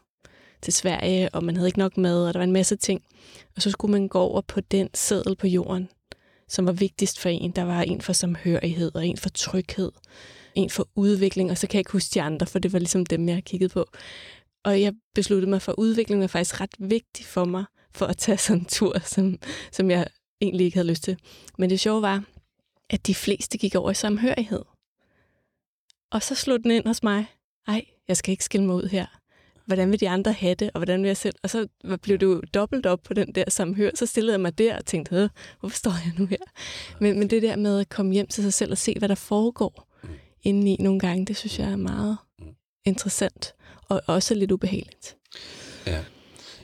til 0.61 0.73
Sverige, 0.73 1.29
og 1.29 1.43
man 1.43 1.55
havde 1.55 1.67
ikke 1.67 1.79
nok 1.79 1.97
mad, 1.97 2.27
og 2.27 2.33
der 2.33 2.39
var 2.39 2.43
en 2.43 2.51
masse 2.51 2.75
ting. 2.75 3.01
Og 3.55 3.61
så 3.61 3.71
skulle 3.71 3.91
man 3.91 4.07
gå 4.07 4.19
over 4.19 4.41
på 4.41 4.61
den 4.61 4.89
seddel 4.93 5.35
på 5.35 5.47
jorden, 5.47 5.89
som 6.47 6.65
var 6.65 6.71
vigtigst 6.71 7.19
for 7.19 7.29
en. 7.29 7.51
Der 7.51 7.63
var 7.63 7.81
en 7.81 8.01
for 8.01 8.13
samhørighed, 8.13 8.95
og 8.95 9.07
en 9.07 9.17
for 9.17 9.29
tryghed, 9.29 9.91
en 10.55 10.69
for 10.69 10.87
udvikling, 10.95 11.51
og 11.51 11.57
så 11.57 11.67
kan 11.67 11.77
jeg 11.77 11.79
ikke 11.79 11.91
huske 11.91 12.13
de 12.13 12.21
andre, 12.21 12.45
for 12.45 12.59
det 12.59 12.73
var 12.73 12.79
ligesom 12.79 13.05
dem, 13.05 13.29
jeg 13.29 13.43
kiggede 13.43 13.73
på. 13.73 13.85
Og 14.63 14.81
jeg 14.81 14.93
besluttede 15.15 15.49
mig 15.49 15.61
for, 15.61 15.71
at 15.71 15.75
udvikling 15.77 16.21
var 16.21 16.27
faktisk 16.27 16.61
ret 16.61 16.75
vigtig 16.79 17.25
for 17.25 17.45
mig, 17.45 17.65
for 17.95 18.05
at 18.05 18.17
tage 18.17 18.37
sådan 18.37 18.61
en 18.61 18.65
tur, 18.65 18.99
som, 19.05 19.37
som 19.71 19.91
jeg 19.91 20.07
egentlig 20.41 20.65
ikke 20.65 20.77
havde 20.77 20.87
lyst 20.87 21.03
til. 21.03 21.17
Men 21.57 21.69
det 21.69 21.79
sjove 21.79 22.01
var, 22.01 22.23
at 22.89 23.07
de 23.07 23.15
fleste 23.15 23.57
gik 23.57 23.75
over 23.75 23.91
i 23.91 23.93
samhørighed. 23.93 24.61
Og 26.11 26.23
så 26.23 26.35
slog 26.35 26.63
den 26.63 26.71
ind 26.71 26.87
hos 26.87 27.03
mig. 27.03 27.25
Ej, 27.67 27.85
jeg 28.07 28.17
skal 28.17 28.31
ikke 28.31 28.43
skille 28.43 28.65
mig 28.65 28.75
ud 28.75 28.89
her. 28.89 29.05
Hvordan 29.65 29.91
vil 29.91 29.99
de 29.99 30.09
andre 30.09 30.31
have 30.31 30.55
det, 30.55 30.71
og 30.73 30.79
hvordan 30.79 31.01
vil 31.01 31.07
jeg 31.07 31.17
selv? 31.17 31.35
Og 31.43 31.49
så 31.49 31.67
blev 32.01 32.17
det 32.17 32.25
jo 32.25 32.41
dobbelt 32.53 32.85
op 32.85 32.99
på 33.03 33.13
den 33.13 33.35
der 33.35 33.43
samhør. 33.49 33.91
Så 33.95 34.05
stillede 34.05 34.33
jeg 34.33 34.41
mig 34.41 34.57
der 34.57 34.77
og 34.77 34.85
tænkte, 34.85 35.29
hvorfor 35.59 35.77
står 35.77 35.91
jeg 35.91 36.13
nu 36.17 36.25
her? 36.25 36.37
Men, 36.99 37.19
men 37.19 37.29
det 37.29 37.41
der 37.41 37.55
med 37.55 37.79
at 37.79 37.89
komme 37.89 38.13
hjem 38.13 38.27
til 38.27 38.43
sig 38.43 38.53
selv 38.53 38.71
og 38.71 38.77
se, 38.77 38.95
hvad 38.99 39.09
der 39.09 39.15
foregår 39.15 39.87
indeni 40.43 40.77
nogle 40.79 40.99
gange, 40.99 41.25
det 41.25 41.37
synes 41.37 41.59
jeg 41.59 41.71
er 41.71 41.75
meget 41.75 42.17
interessant. 42.85 43.53
Og 43.81 44.01
også 44.07 44.33
lidt 44.33 44.51
ubehageligt. 44.51 45.17
Ja, 45.87 46.03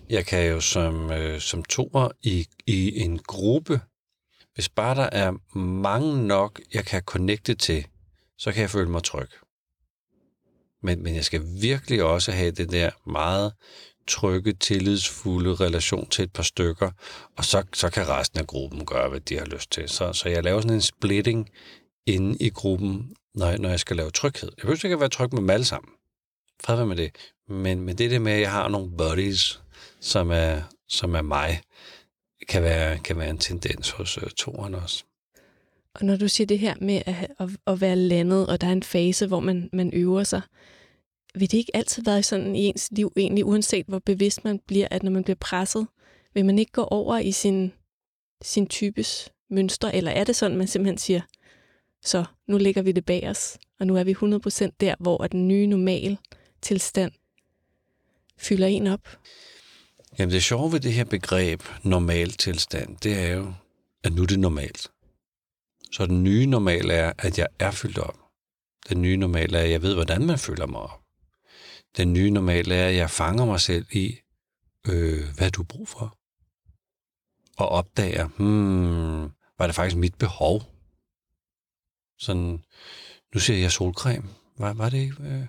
jeg 0.10 0.26
kan 0.26 0.50
jo 0.50 0.60
som, 0.60 1.12
øh, 1.12 1.40
som 1.40 1.64
toer 1.64 2.10
i, 2.24 2.48
i 2.68 3.00
en 3.00 3.20
gruppe, 3.20 3.82
hvis 4.54 4.70
bare 4.70 4.96
der 4.96 5.10
er 5.12 5.58
mange 5.58 6.28
nok, 6.28 6.62
jeg 6.74 6.86
kan 6.86 7.02
connecte 7.02 7.56
til, 7.56 7.88
så 8.38 8.52
kan 8.52 8.62
jeg 8.62 8.70
føle 8.70 8.90
mig 8.90 9.04
tryg. 9.04 9.30
Men, 10.84 11.04
men 11.04 11.16
jeg 11.16 11.26
skal 11.26 11.42
virkelig 11.62 12.04
også 12.04 12.32
have 12.32 12.52
det 12.52 12.72
der 12.72 13.10
meget 13.10 13.54
trygge, 14.08 14.54
tillidsfulde 14.54 15.56
relation 15.56 16.10
til 16.10 16.24
et 16.24 16.34
par 16.34 16.44
stykker, 16.44 16.92
og 17.38 17.46
så, 17.46 17.64
så 17.74 17.90
kan 17.90 18.10
resten 18.10 18.40
af 18.40 18.48
gruppen 18.48 18.86
gøre, 18.86 19.10
hvad 19.10 19.20
de 19.20 19.38
har 19.38 19.46
lyst 19.46 19.72
til. 19.72 19.90
Så, 19.90 20.14
så 20.14 20.30
jeg 20.30 20.44
laver 20.44 20.62
sådan 20.62 20.76
en 20.76 20.82
splitting 20.82 21.50
inde 22.06 22.38
i 22.40 22.50
gruppen, 22.50 23.16
når 23.36 23.48
jeg, 23.48 23.58
når 23.58 23.70
jeg 23.70 23.80
skal 23.80 23.96
lave 23.96 24.12
tryghed. 24.12 24.50
Jeg 24.58 24.62
behøver 24.62 24.86
ikke 24.86 24.94
at 24.94 25.00
være 25.00 25.10
tryg 25.10 25.30
med 25.32 25.42
dem 25.42 25.50
alle 25.50 25.66
sammen. 25.66 25.92
Fred 26.64 26.86
med 26.86 26.96
det. 26.96 27.12
Men, 27.48 27.82
men 27.82 27.98
det 27.98 28.12
der 28.12 28.20
med, 28.20 28.32
at 28.32 28.42
jeg 28.42 28.52
har 28.52 28.68
nogle 28.68 28.98
buddies, 28.98 29.62
som 30.06 30.32
er, 30.32 30.62
som 30.88 31.16
er 31.16 31.22
mig, 31.22 31.62
kan 32.48 32.64
være, 32.64 33.00
kan 33.00 33.18
være 33.18 33.30
en 33.30 33.38
tendens 33.38 33.90
hos 33.90 34.18
øh, 34.18 34.30
toren 34.30 34.76
også. 34.76 35.04
Og 35.94 36.06
når 36.06 36.18
du 36.18 36.28
siger 36.28 36.48
det 36.48 36.60
her 36.60 36.76
med 36.82 37.02
at, 37.06 37.32
at, 37.40 37.50
at 37.68 37.82
være 37.82 37.96
landet, 37.96 38.48
og 38.48 38.62
der 38.62 38.68
er 38.68 38.72
en 38.72 38.84
fase, 38.84 39.28
hvor 39.28 39.40
man, 39.40 39.70
man 39.74 39.94
øver 39.94 40.24
sig, 40.24 40.42
vil 41.36 41.52
det 41.52 41.58
ikke 41.58 41.76
altid 41.76 42.04
være 42.04 42.24
sådan 42.24 42.56
i 42.56 42.66
ens 42.66 42.90
liv, 42.92 43.14
egentlig 43.18 43.46
uanset 43.46 43.86
hvor 43.88 44.00
bevidst 44.00 44.44
man 44.44 44.60
bliver, 44.68 44.88
at 44.92 45.04
når 45.04 45.12
man 45.12 45.24
bliver 45.24 45.38
presset, 45.40 45.88
vil 46.34 46.46
man 46.46 46.60
ikke 46.60 46.72
gå 46.72 46.84
over 46.84 47.18
i 47.18 47.32
sin, 47.32 47.72
sin 48.42 48.68
types 48.68 49.30
mønstre, 49.50 49.96
eller 49.96 50.12
er 50.12 50.24
det 50.24 50.36
sådan, 50.36 50.58
man 50.58 50.68
simpelthen 50.68 50.98
siger, 50.98 51.22
så 52.04 52.26
nu 52.48 52.58
lægger 52.58 52.82
vi 52.82 52.92
det 52.92 53.06
bag 53.06 53.30
os, 53.30 53.58
og 53.80 53.88
nu 53.88 53.96
er 53.96 54.04
vi 54.04 54.14
100% 54.14 54.76
der, 54.80 54.96
hvor 55.00 55.18
den 55.18 55.48
nye 55.48 55.68
normal 55.68 56.18
tilstand 56.62 57.12
fylder 58.38 58.68
en 58.68 58.88
op? 58.88 59.08
Jamen 60.20 60.34
det 60.34 60.44
sjove 60.44 60.72
ved 60.72 60.80
det 60.80 60.94
her 60.94 61.04
begreb 61.04 61.64
normal 61.84 62.32
tilstand, 62.32 62.98
det 62.98 63.20
er 63.20 63.34
jo, 63.34 63.54
at 64.04 64.14
nu 64.14 64.22
er 64.22 64.26
det 64.26 64.40
normalt. 64.40 64.92
Så 65.92 66.06
den 66.06 66.24
nye 66.24 66.46
normal 66.46 66.90
er, 66.90 67.14
at 67.18 67.38
jeg 67.38 67.48
er 67.60 67.72
fyldt 67.72 67.98
op. 67.98 68.18
Den 68.90 69.02
nye 69.02 69.18
normal 69.18 69.56
er, 69.56 69.60
at 69.60 69.72
jeg 69.72 69.82
ved, 69.82 69.94
hvordan 69.94 70.26
man 70.26 70.40
føler 70.40 70.66
mig 70.66 70.82
op. 70.82 71.02
Den 71.98 72.14
nye 72.14 72.32
normal 72.32 72.72
er, 72.72 72.88
at 72.88 72.96
jeg 72.96 73.10
fanger 73.10 73.46
mig 73.46 73.62
selv 73.62 73.86
i, 73.92 74.20
øh, 74.88 75.24
hvad 75.38 75.52
du 75.52 75.64
brug 75.64 75.88
for. 75.88 76.18
Og 77.58 77.70
opdager, 77.70 78.28
hmm, 78.28 79.22
var 79.58 79.68
det 79.68 79.76
faktisk 79.76 79.98
mit 79.98 80.16
behov? 80.16 80.64
Sådan, 82.20 82.64
nu 83.34 83.40
ser 83.40 83.58
jeg 83.58 83.72
solcreme. 83.72 84.30
Var, 84.58 84.74
var 84.74 84.90
det 84.90 84.98
ikke? 84.98 85.24
Øh, 85.24 85.48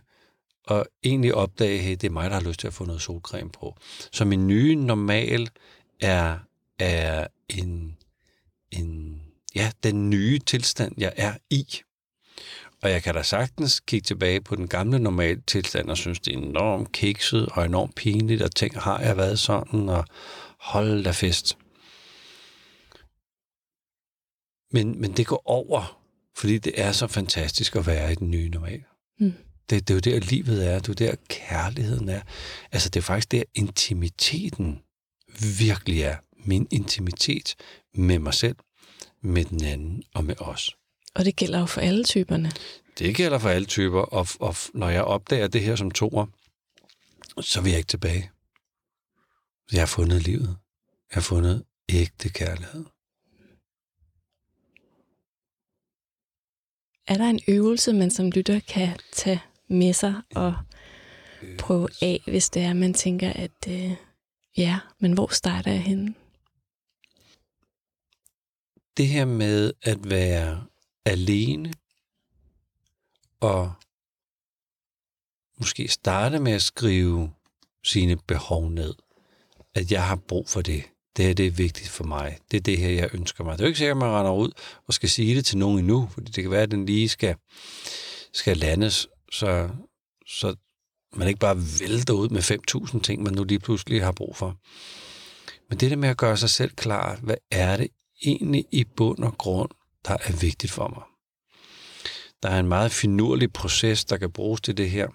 og 0.66 0.87
egentlig 1.05 1.35
opdage, 1.35 1.79
hey, 1.79 1.90
det 1.90 2.05
er 2.05 2.11
mig, 2.11 2.31
der 2.31 2.37
har 2.37 2.48
lyst 2.48 2.61
til 2.61 2.66
at 2.66 2.74
få 2.74 2.85
noget 2.85 3.02
solcreme 3.02 3.50
på. 3.50 3.76
Så 4.12 4.24
min 4.24 4.46
nye 4.46 4.74
normal 4.74 5.48
er, 6.00 6.38
er 6.79 7.26
en, 7.48 7.96
en, 8.70 9.22
ja, 9.55 9.70
den 9.83 10.11
nye 10.11 10.38
tilstand, 10.38 10.94
jeg 10.98 11.12
er 11.16 11.35
i. 11.50 11.66
Og 12.83 12.90
jeg 12.90 13.02
kan 13.02 13.14
da 13.14 13.22
sagtens 13.22 13.81
kigge 13.81 14.05
tilbage 14.05 14.40
på 14.40 14.57
den 14.57 14.68
gamle 14.68 14.98
normale 14.98 15.40
tilstand 15.46 15.90
og 15.90 15.96
synes, 15.96 16.20
det 16.20 16.35
er 16.35 16.38
enormt 16.38 16.92
kikset 16.92 17.48
og 17.48 17.64
enormt 17.64 17.94
pinligt, 17.94 18.42
og 18.42 18.55
tænke, 18.55 18.79
har 18.79 19.00
jeg 19.00 19.16
været 19.16 19.38
sådan, 19.38 19.88
og 19.88 20.05
hold 20.61 21.05
da 21.05 21.11
fest. 21.11 21.59
Men, 24.72 25.00
men 25.00 25.12
det 25.12 25.26
går 25.26 25.42
over, 25.44 26.00
fordi 26.37 26.59
det 26.59 26.81
er 26.81 26.92
så 26.92 27.07
fantastisk 27.07 27.76
at 27.76 27.87
være 27.87 28.12
i 28.12 28.14
den 28.14 28.31
nye 28.31 28.48
normal. 28.48 28.85
Mm. 29.18 29.33
Det, 29.70 29.88
det 29.88 29.90
er 29.90 29.94
jo 29.94 30.18
der, 30.18 30.26
livet 30.26 30.66
er. 30.66 30.79
Det 30.79 31.02
er 31.02 31.07
jo 31.07 31.11
der, 31.11 31.16
kærligheden 31.29 32.09
er. 32.09 32.20
Altså, 32.72 32.88
det 32.88 33.00
er 33.00 33.05
faktisk 33.05 33.33
der, 33.33 33.42
intimiteten 33.55 34.83
virkelig 35.59 36.02
er. 36.02 36.16
Min 36.44 36.68
intimitet 36.70 37.55
med 37.94 38.18
mig 38.18 38.35
selv, 38.35 38.57
med 39.20 39.44
den 39.44 39.64
anden 39.64 40.02
og 40.14 40.24
med 40.24 40.40
os. 40.40 40.76
Og 41.14 41.24
det 41.24 41.37
gælder 41.37 41.59
jo 41.59 41.66
for 41.66 41.81
alle 41.81 42.05
typerne. 42.05 42.52
Det 42.98 43.16
gælder 43.16 43.38
for 43.38 43.48
alle 43.48 43.66
typer, 43.66 44.00
og, 44.00 44.26
og 44.40 44.57
når 44.74 44.88
jeg 44.88 45.05
opdager 45.05 45.48
det 45.48 45.62
her 45.62 45.76
som 45.76 45.90
toer, 45.90 46.26
så 47.40 47.61
vil 47.61 47.70
jeg 47.70 47.79
ikke 47.79 47.88
tilbage. 47.88 48.31
Jeg 49.72 49.81
har 49.81 49.87
fundet 49.87 50.22
livet. 50.22 50.57
Jeg 51.11 51.16
har 51.16 51.20
fundet 51.20 51.64
ægte 51.88 52.29
kærlighed. 52.29 52.85
Er 57.07 57.18
der 57.18 57.31
en 57.31 57.40
øvelse, 57.48 57.92
man 57.92 58.11
som 58.11 58.31
lytter 58.31 58.61
kan 58.61 58.98
tage 59.12 59.42
med 59.68 59.92
sig 59.92 60.14
og 60.35 60.55
prøve 61.59 61.88
af, 62.02 62.20
hvis 62.26 62.50
det 62.50 62.62
er, 62.62 62.72
man 62.72 62.94
tænker, 62.94 63.33
at 63.33 63.68
øh, 63.68 63.92
ja, 64.57 64.79
men 65.00 65.12
hvor 65.12 65.35
starter 65.35 65.70
jeg 65.70 65.83
henne? 65.83 66.14
Det 68.96 69.09
her 69.09 69.24
med 69.24 69.72
at 69.83 70.11
være 70.11 70.64
alene 71.05 71.72
og 73.40 73.72
måske 75.59 75.88
starte 75.88 76.38
med 76.38 76.52
at 76.52 76.62
skrive 76.62 77.33
sine 77.85 78.16
behov 78.16 78.70
ned. 78.70 78.94
At 79.74 79.92
jeg 79.92 80.07
har 80.07 80.16
brug 80.16 80.48
for 80.48 80.62
det. 80.62 80.85
det 81.16 81.24
her 81.24 81.35
det 81.35 81.46
er 81.46 81.50
vigtigt 81.50 81.88
for 81.88 82.05
mig. 82.05 82.38
Det 82.50 82.57
er 82.57 82.61
det 82.61 82.79
her, 82.79 82.88
jeg 82.88 83.11
ønsker 83.14 83.44
mig. 83.44 83.52
Det 83.52 83.61
er 83.61 83.64
jo 83.64 83.68
ikke 83.68 83.79
sikkert, 83.79 83.96
at 83.96 84.00
man 84.00 84.11
render 84.11 84.33
ud 84.33 84.50
og 84.87 84.94
skal 84.94 85.09
sige 85.09 85.37
det 85.37 85.46
til 85.46 85.59
nogen 85.59 85.79
endnu, 85.79 86.09
fordi 86.12 86.31
det 86.31 86.44
kan 86.44 86.50
være, 86.50 86.62
at 86.62 86.70
den 86.70 86.87
lige 86.87 87.09
skal, 87.09 87.37
skal 88.33 88.57
landes, 88.57 89.09
så, 89.38 89.70
så 90.27 90.57
man 91.14 91.29
ikke 91.29 91.40
bare 91.40 91.57
vælter 91.81 92.14
ud 92.14 92.29
med 92.29 92.42
5.000 92.94 93.01
ting, 93.01 93.22
man 93.22 93.35
nu 93.35 93.44
lige 93.44 93.59
pludselig 93.59 94.05
har 94.05 94.12
brug 94.12 94.37
for. 94.37 94.57
Men 95.68 95.81
det 95.81 95.90
der 95.90 95.96
med 95.96 96.09
at 96.09 96.16
gøre 96.16 96.37
sig 96.37 96.51
selv 96.51 96.70
klar, 96.70 97.16
hvad 97.22 97.37
er 97.51 97.77
det 97.77 97.88
egentlig 98.27 98.64
i 98.72 98.85
bund 98.85 99.25
og 99.25 99.38
grund, 99.38 99.70
der 100.05 100.16
er 100.25 100.33
vigtigt 100.40 100.72
for 100.72 100.88
mig? 100.88 101.03
Der 102.42 102.49
er 102.49 102.61
en 102.61 102.68
meget 102.68 102.92
finurlig 102.92 103.53
proces, 103.53 104.05
der 104.05 104.16
kan 104.16 104.33
bruges 104.33 104.61
til 104.61 104.77
det 104.77 104.90
her, 104.90 105.09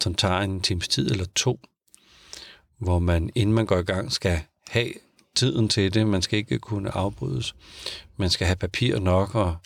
som 0.00 0.14
tager 0.14 0.38
en 0.38 0.60
times 0.60 0.88
tid 0.88 1.10
eller 1.10 1.26
to, 1.34 1.60
hvor 2.78 2.98
man, 2.98 3.30
inden 3.34 3.54
man 3.54 3.66
går 3.66 3.78
i 3.78 3.82
gang, 3.82 4.12
skal 4.12 4.40
have 4.68 4.92
tiden 5.34 5.68
til 5.68 5.94
det. 5.94 6.06
Man 6.06 6.22
skal 6.22 6.38
ikke 6.38 6.58
kunne 6.58 6.90
afbrydes. 6.90 7.54
Man 8.16 8.30
skal 8.30 8.46
have 8.46 8.56
papir 8.56 8.98
nok 8.98 9.34
og, 9.34 9.56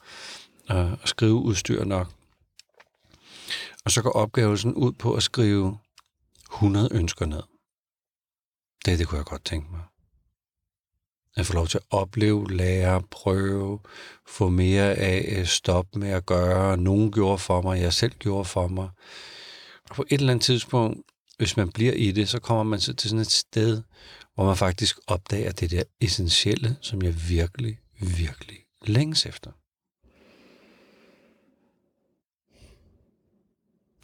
og 0.68 0.98
skrive 1.04 1.34
udstyr 1.34 1.84
nok. 1.84 2.15
Og 3.86 3.92
så 3.92 4.02
går 4.02 4.10
opgavelsen 4.10 4.74
ud 4.74 4.92
på 4.92 5.14
at 5.14 5.22
skrive 5.22 5.78
100 6.52 6.88
ønsker 6.92 7.26
ned. 7.26 7.42
Det, 8.84 8.98
det 8.98 9.08
kunne 9.08 9.18
jeg 9.18 9.24
godt 9.24 9.44
tænke 9.44 9.70
mig. 9.70 9.80
At 11.36 11.46
få 11.46 11.52
lov 11.52 11.66
til 11.66 11.78
at 11.78 11.84
opleve, 11.90 12.50
lære, 12.50 13.02
prøve, 13.10 13.78
få 14.26 14.48
mere 14.48 14.94
af, 14.94 15.38
øh, 15.38 15.46
stoppe 15.46 15.98
med 15.98 16.08
at 16.08 16.26
gøre. 16.26 16.76
Nogen 16.76 17.12
gjorde 17.12 17.38
for 17.38 17.62
mig, 17.62 17.80
jeg 17.80 17.92
selv 17.92 18.12
gjorde 18.18 18.44
for 18.44 18.68
mig. 18.68 18.88
Og 19.90 19.96
på 19.96 20.04
et 20.10 20.20
eller 20.20 20.32
andet 20.32 20.44
tidspunkt, 20.44 21.00
hvis 21.38 21.56
man 21.56 21.72
bliver 21.72 21.92
i 21.92 22.12
det, 22.12 22.28
så 22.28 22.40
kommer 22.40 22.62
man 22.62 22.80
så 22.80 22.94
til 22.94 23.10
sådan 23.10 23.20
et 23.20 23.32
sted, 23.32 23.82
hvor 24.34 24.44
man 24.44 24.56
faktisk 24.56 24.98
opdager 25.06 25.52
det 25.52 25.70
der 25.70 25.82
essentielle, 26.00 26.76
som 26.80 27.02
jeg 27.02 27.28
virkelig, 27.28 27.78
virkelig 28.00 28.58
længes 28.82 29.26
efter. 29.26 29.50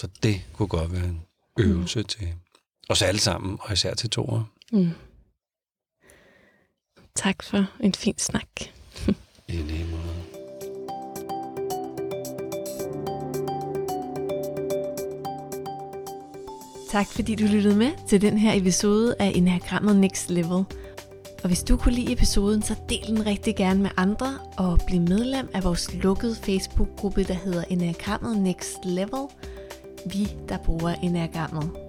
Så 0.02 0.08
det 0.22 0.40
kunne 0.52 0.68
godt 0.68 0.92
være 0.92 1.04
en 1.04 1.22
øvelse 1.58 1.98
mm. 1.98 2.04
til 2.04 2.34
os 2.88 3.02
alle 3.02 3.20
sammen, 3.20 3.58
og 3.60 3.72
især 3.72 3.94
til 3.94 4.10
toer. 4.10 4.44
Mm. 4.72 4.90
Tak 7.14 7.42
for 7.42 7.66
en 7.80 7.94
fin 7.94 8.18
snak. 8.18 8.48
I 9.48 9.52
lige 9.52 9.84
måde. 9.84 10.22
Tak 16.90 17.06
fordi 17.06 17.34
du 17.34 17.44
lyttede 17.44 17.76
med 17.76 18.08
til 18.08 18.20
den 18.20 18.38
her 18.38 18.60
episode 18.60 19.14
af 19.18 19.32
Enagrammet 19.34 19.96
Next 19.96 20.30
Level. 20.30 20.64
Og 21.42 21.46
hvis 21.46 21.62
du 21.62 21.76
kunne 21.76 21.94
lide 21.94 22.12
episoden, 22.12 22.62
så 22.62 22.74
del 22.88 23.06
den 23.06 23.26
rigtig 23.26 23.56
gerne 23.56 23.82
med 23.82 23.90
andre, 23.96 24.38
og 24.56 24.80
bliv 24.86 25.00
medlem 25.00 25.48
af 25.54 25.64
vores 25.64 25.94
lukkede 25.94 26.36
Facebook-gruppe, 26.36 27.24
der 27.24 27.34
hedder 27.34 27.64
Enagrammet 27.64 28.42
Next 28.42 28.78
Level. 28.84 29.28
Vi, 30.04 30.28
der 30.48 30.58
bruger 30.58 30.94
Enagrammet. 31.02 31.81